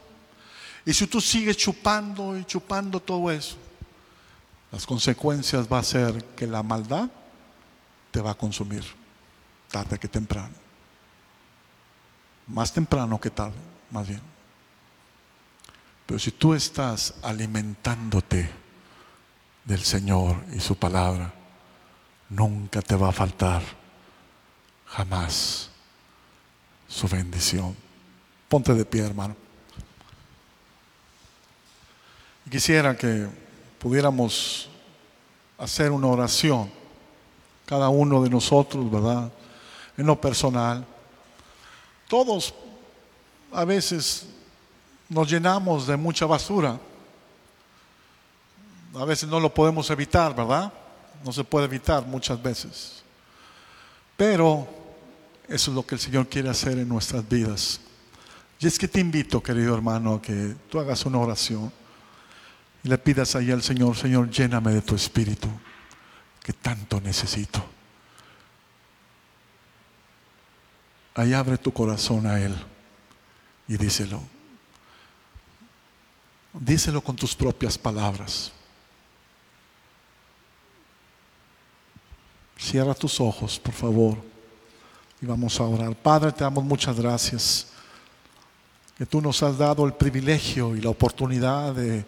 Y 0.84 0.94
si 0.94 1.06
tú 1.06 1.22
sigues 1.22 1.56
chupando 1.58 2.36
y 2.36 2.44
chupando 2.44 3.00
todo 3.00 3.32
eso, 3.32 3.56
las 4.72 4.86
consecuencias 4.86 5.68
va 5.72 5.80
a 5.80 5.84
ser 5.84 6.24
que 6.36 6.48
la 6.48 6.64
maldad 6.64 7.10
te 8.10 8.22
va 8.22 8.32
a 8.32 8.36
consumir, 8.36 8.84
tarde 9.70 10.00
que 10.00 10.08
temprano. 10.08 10.54
Más 12.48 12.72
temprano 12.72 13.20
que 13.20 13.30
tarde, 13.30 13.56
más 13.90 14.08
bien. 14.08 14.22
Pero 16.06 16.20
si 16.20 16.32
tú 16.32 16.54
estás 16.54 17.14
alimentándote 17.22 18.50
del 19.66 19.82
Señor 19.84 20.44
y 20.54 20.60
su 20.60 20.76
palabra, 20.76 21.34
nunca 22.30 22.82
te 22.82 22.96
va 22.96 23.10
a 23.10 23.14
faltar 23.14 23.62
jamás 24.88 25.70
su 26.88 27.08
bendición. 27.08 27.76
Ponte 28.50 28.74
de 28.74 28.86
pie, 28.86 29.06
hermano. 29.06 29.36
Quisiera 32.50 32.98
que 32.98 33.30
pudiéramos 33.82 34.70
hacer 35.58 35.92
una 35.92 36.06
oración, 36.06 36.72
cada 37.66 37.90
uno 37.90 38.22
de 38.22 38.30
nosotros, 38.30 38.90
¿verdad? 38.92 39.32
En 39.98 40.06
lo 40.06 40.22
personal. 40.22 40.86
Todos 42.08 42.54
a 43.52 43.66
veces 43.66 44.28
nos 45.10 45.28
llenamos 45.28 45.88
de 45.88 45.98
mucha 45.98 46.28
basura. 46.28 46.80
A 48.94 49.06
veces 49.06 49.28
no 49.28 49.40
lo 49.40 49.52
podemos 49.52 49.90
evitar, 49.90 50.36
¿verdad? 50.36 50.72
No 51.26 51.34
se 51.34 51.44
puede 51.44 51.66
evitar 51.66 52.06
muchas 52.06 52.42
veces. 52.42 53.02
Pero 54.16 54.68
eso 55.48 55.72
es 55.72 55.76
lo 55.76 55.86
que 55.86 55.96
el 55.96 56.02
Señor 56.02 56.28
quiere 56.28 56.50
hacer 56.50 56.78
en 56.78 56.88
nuestras 56.88 57.28
vidas. 57.28 57.80
Y 58.60 58.68
es 58.68 58.78
que 58.78 58.88
te 58.88 59.00
invito, 59.00 59.42
querido 59.42 59.74
hermano, 59.74 60.16
a 60.16 60.22
que 60.22 60.56
tú 60.70 60.80
hagas 60.80 61.04
una 61.06 61.18
oración 61.18 61.72
y 62.84 62.90
le 62.90 62.98
pidas 62.98 63.36
ahí 63.36 63.52
al 63.52 63.62
Señor, 63.62 63.96
Señor, 63.96 64.30
lléname 64.30 64.74
de 64.74 64.82
tu 64.82 64.96
espíritu, 64.96 65.48
que 66.44 66.54
tanto 66.54 67.00
necesito. 67.00 67.64
Ahí 71.16 71.34
abre 71.34 71.58
tu 71.58 71.72
corazón 71.72 72.26
a 72.26 72.40
Él 72.40 72.56
y 73.68 73.78
díselo. 73.78 74.22
Díselo 76.54 77.02
con 77.02 77.16
tus 77.16 77.36
propias 77.36 77.78
palabras. 77.78 78.52
Cierra 82.58 82.94
tus 82.94 83.20
ojos, 83.20 83.60
por 83.60 83.74
favor, 83.74 84.18
y 85.22 85.26
vamos 85.26 85.60
a 85.60 85.64
orar. 85.64 85.96
Padre, 85.96 86.32
te 86.32 86.44
damos 86.44 86.64
muchas 86.64 87.00
gracias 87.00 87.68
que 88.98 89.06
tú 89.06 89.20
nos 89.22 89.42
has 89.42 89.58
dado 89.58 89.86
el 89.86 89.94
privilegio 89.94 90.76
y 90.76 90.82
la 90.82 90.90
oportunidad 90.90 91.74
de 91.74 92.06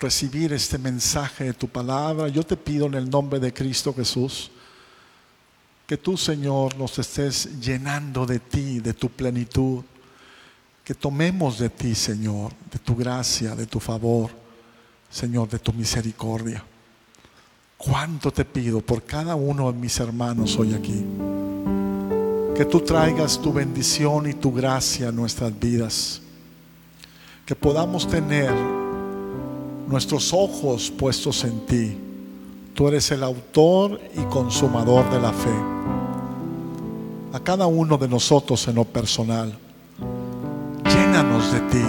recibir 0.00 0.52
este 0.54 0.78
mensaje 0.78 1.44
de 1.44 1.52
tu 1.52 1.68
palabra, 1.68 2.28
yo 2.28 2.42
te 2.42 2.56
pido 2.56 2.86
en 2.86 2.94
el 2.94 3.08
nombre 3.08 3.38
de 3.38 3.52
Cristo 3.52 3.92
Jesús, 3.94 4.50
que 5.86 5.98
tú, 5.98 6.16
Señor, 6.16 6.76
nos 6.76 6.98
estés 6.98 7.60
llenando 7.60 8.24
de 8.24 8.38
ti, 8.38 8.80
de 8.80 8.94
tu 8.94 9.10
plenitud, 9.10 9.82
que 10.82 10.94
tomemos 10.94 11.58
de 11.58 11.68
ti, 11.68 11.94
Señor, 11.94 12.52
de 12.72 12.78
tu 12.78 12.96
gracia, 12.96 13.54
de 13.54 13.66
tu 13.66 13.78
favor, 13.78 14.30
Señor, 15.10 15.48
de 15.48 15.58
tu 15.58 15.72
misericordia. 15.72 16.64
Cuánto 17.76 18.32
te 18.32 18.44
pido 18.44 18.80
por 18.80 19.02
cada 19.02 19.34
uno 19.34 19.70
de 19.70 19.78
mis 19.78 19.98
hermanos 20.00 20.56
hoy 20.58 20.74
aquí. 20.74 21.04
Que 22.56 22.64
tú 22.64 22.80
traigas 22.80 23.40
tu 23.40 23.52
bendición 23.52 24.28
y 24.28 24.34
tu 24.34 24.52
gracia 24.52 25.08
a 25.08 25.12
nuestras 25.12 25.58
vidas. 25.58 26.22
Que 27.46 27.54
podamos 27.54 28.06
tener 28.06 28.79
nuestros 29.90 30.32
ojos 30.32 30.90
puestos 30.90 31.44
en 31.44 31.66
ti. 31.66 31.98
Tú 32.74 32.88
eres 32.88 33.10
el 33.10 33.22
autor 33.22 34.00
y 34.16 34.22
consumador 34.30 35.10
de 35.10 35.20
la 35.20 35.32
fe. 35.32 35.54
A 37.32 37.40
cada 37.40 37.66
uno 37.66 37.98
de 37.98 38.08
nosotros 38.08 38.66
en 38.68 38.76
lo 38.76 38.84
personal. 38.84 39.52
Llénanos 40.84 41.52
de 41.52 41.60
ti. 41.60 41.84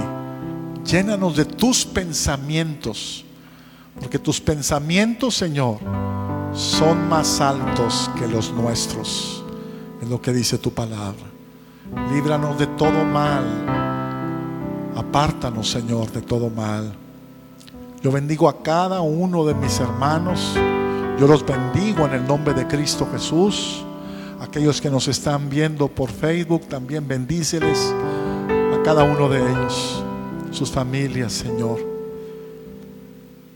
Llénanos 0.84 1.38
de 1.38 1.46
tus 1.46 1.86
pensamientos 1.86 3.24
porque 4.00 4.20
tus 4.20 4.40
pensamientos, 4.40 5.36
Señor, 5.36 5.78
son 6.54 7.08
más 7.08 7.40
altos 7.40 8.10
que 8.18 8.28
los 8.28 8.52
nuestros. 8.52 9.44
Es 10.02 10.10
lo 10.10 10.22
que 10.22 10.34
dice 10.34 10.58
tu 10.58 10.72
palabra. 10.72 11.24
Líbranos 12.12 12.58
de 12.58 12.68
todo 12.68 13.04
mal. 13.06 13.46
Apártanos, 14.96 15.70
Señor, 15.70 16.12
de 16.12 16.22
todo 16.22 16.50
mal. 16.50 16.96
Yo 18.02 18.12
bendigo 18.12 18.50
a 18.50 18.62
cada 18.64 19.02
uno 19.02 19.46
de 19.46 19.54
mis 19.54 19.80
hermanos. 19.80 20.54
Yo 21.20 21.28
los 21.28 21.46
bendigo 21.46 22.06
en 22.06 22.14
el 22.14 22.28
nombre 22.28 22.54
de 22.54 22.68
Cristo 22.68 23.08
Jesús. 23.12 23.86
Aquellos 24.40 24.82
que 24.82 24.90
nos 24.90 25.08
están 25.08 25.50
viendo 25.50 25.88
por 25.88 26.10
Facebook, 26.10 26.68
también 26.68 27.08
bendíceles 27.08 27.94
a 28.74 28.82
cada 28.84 29.04
uno 29.04 29.30
de 29.30 29.40
ellos, 29.40 30.04
sus 30.52 30.72
familias, 30.72 31.32
Señor 31.34 31.92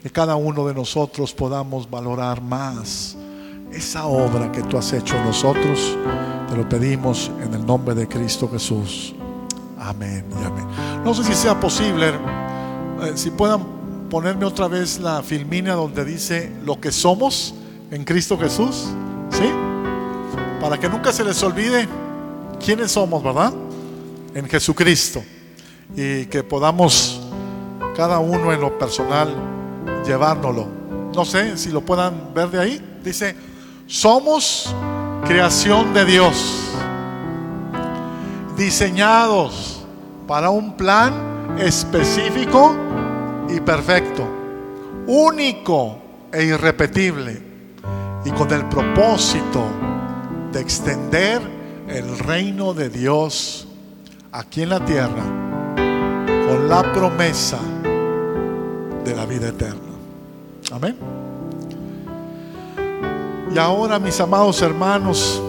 que 0.05 0.11
cada 0.11 0.35
uno 0.35 0.67
de 0.67 0.75
nosotros 0.75 1.33
podamos 1.33 1.89
valorar 1.89 2.39
más 2.39 3.17
esa 3.71 4.05
obra 4.05 4.51
que 4.51 4.61
tú 4.61 4.77
has 4.77 4.93
hecho 4.93 5.15
en 5.17 5.25
nosotros. 5.25 5.97
Te 6.47 6.55
lo 6.55 6.69
pedimos 6.69 7.31
en 7.41 7.51
el 7.55 7.65
nombre 7.65 7.95
de 7.95 8.07
Cristo 8.07 8.47
Jesús. 8.47 9.15
Amén 9.79 10.23
y 10.39 10.45
amén. 10.45 10.67
No 11.03 11.11
sé 11.15 11.23
si 11.23 11.33
sea 11.33 11.59
posible, 11.59 12.09
eh, 12.09 13.13
si 13.15 13.31
puedan 13.31 13.74
ponerme 14.10 14.45
otra 14.45 14.68
vez 14.68 14.99
la 14.99 15.22
filmina 15.24 15.74
donde 15.74 16.06
dice 16.06 16.51
lo 16.64 16.80
que 16.80 16.91
somos 16.91 17.53
en 17.91 18.03
Cristo 18.03 18.38
Jesús. 18.38 18.86
¿Sí? 19.32 19.49
Para 20.62 20.80
que 20.80 20.89
nunca 20.89 21.12
se 21.12 21.24
les 21.24 21.41
olvide 21.43 21.88
quiénes 22.64 22.91
somos, 22.91 23.24
¿verdad? 23.24 23.53
En 24.34 24.47
Jesucristo. 24.47 25.24
Y 25.95 26.26
que 26.26 26.43
podamos 26.43 27.22
cada 27.95 28.20
uno 28.20 28.51
en 28.51 28.62
lo 28.62 28.78
personal 28.78 29.34
llevárnoslo. 30.06 30.68
No 31.14 31.26
sé 31.26 31.58
si 31.58 31.70
lo 31.70 31.82
puedan 31.82 32.34
ver 32.34 32.49
de 32.49 32.60
ahí. 32.60 32.99
Dice, 33.03 33.36
somos 33.88 34.74
creación 35.26 35.93
de 35.93 36.06
Dios, 36.06 36.72
diseñados 38.58 39.86
para 40.28 40.49
un 40.49 40.76
plan 40.76 41.58
específico 41.60 42.76
y 43.49 43.59
perfecto, 43.59 44.27
único 45.07 45.97
e 46.31 46.43
irrepetible, 46.43 47.41
y 48.25 48.31
con 48.31 48.51
el 48.51 48.65
propósito 48.65 49.63
de 50.51 50.61
extender 50.61 51.41
el 51.87 52.17
reino 52.17 52.73
de 52.73 52.89
Dios 52.89 53.67
aquí 54.31 54.63
en 54.63 54.69
la 54.69 54.83
tierra, 54.83 55.23
con 56.47 56.67
la 56.67 56.91
promesa 56.91 57.59
de 59.03 59.15
la 59.15 59.25
vida 59.25 59.49
eterna. 59.49 59.79
Amén. 60.71 60.97
Y 63.53 63.57
ahora, 63.57 63.99
mis 63.99 64.19
amados 64.19 64.61
hermanos, 64.61 65.41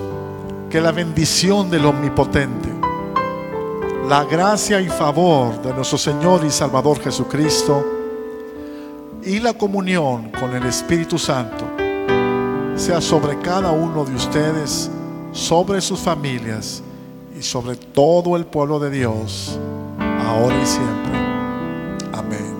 que 0.71 0.81
la 0.81 0.93
bendición 0.93 1.71
del 1.71 1.87
Omnipotente, 1.87 2.66
la 4.09 4.25
gracia 4.25 4.81
y 4.81 4.89
favor 4.89 5.61
de 5.63 5.73
nuestro 5.73 5.99
Señor 5.99 6.45
y 6.45 6.51
Salvador 6.51 7.01
Jesucristo 7.01 7.85
y 9.25 9.41
la 9.41 9.53
comunión 9.53 10.31
con 10.31 10.55
el 10.55 10.65
Espíritu 10.65 11.19
Santo 11.19 11.65
sea 12.77 13.01
sobre 13.01 13.39
cada 13.41 13.73
uno 13.73 14.05
de 14.05 14.15
ustedes, 14.15 14.91
sobre 15.33 15.81
sus 15.81 15.99
familias 15.99 16.83
y 17.37 17.43
sobre 17.43 17.75
todo 17.75 18.37
el 18.37 18.47
pueblo 18.47 18.79
de 18.79 18.91
Dios, 18.91 19.59
ahora 19.99 20.57
y 20.63 20.67
siempre. 20.67 21.13
Amén. 22.13 22.56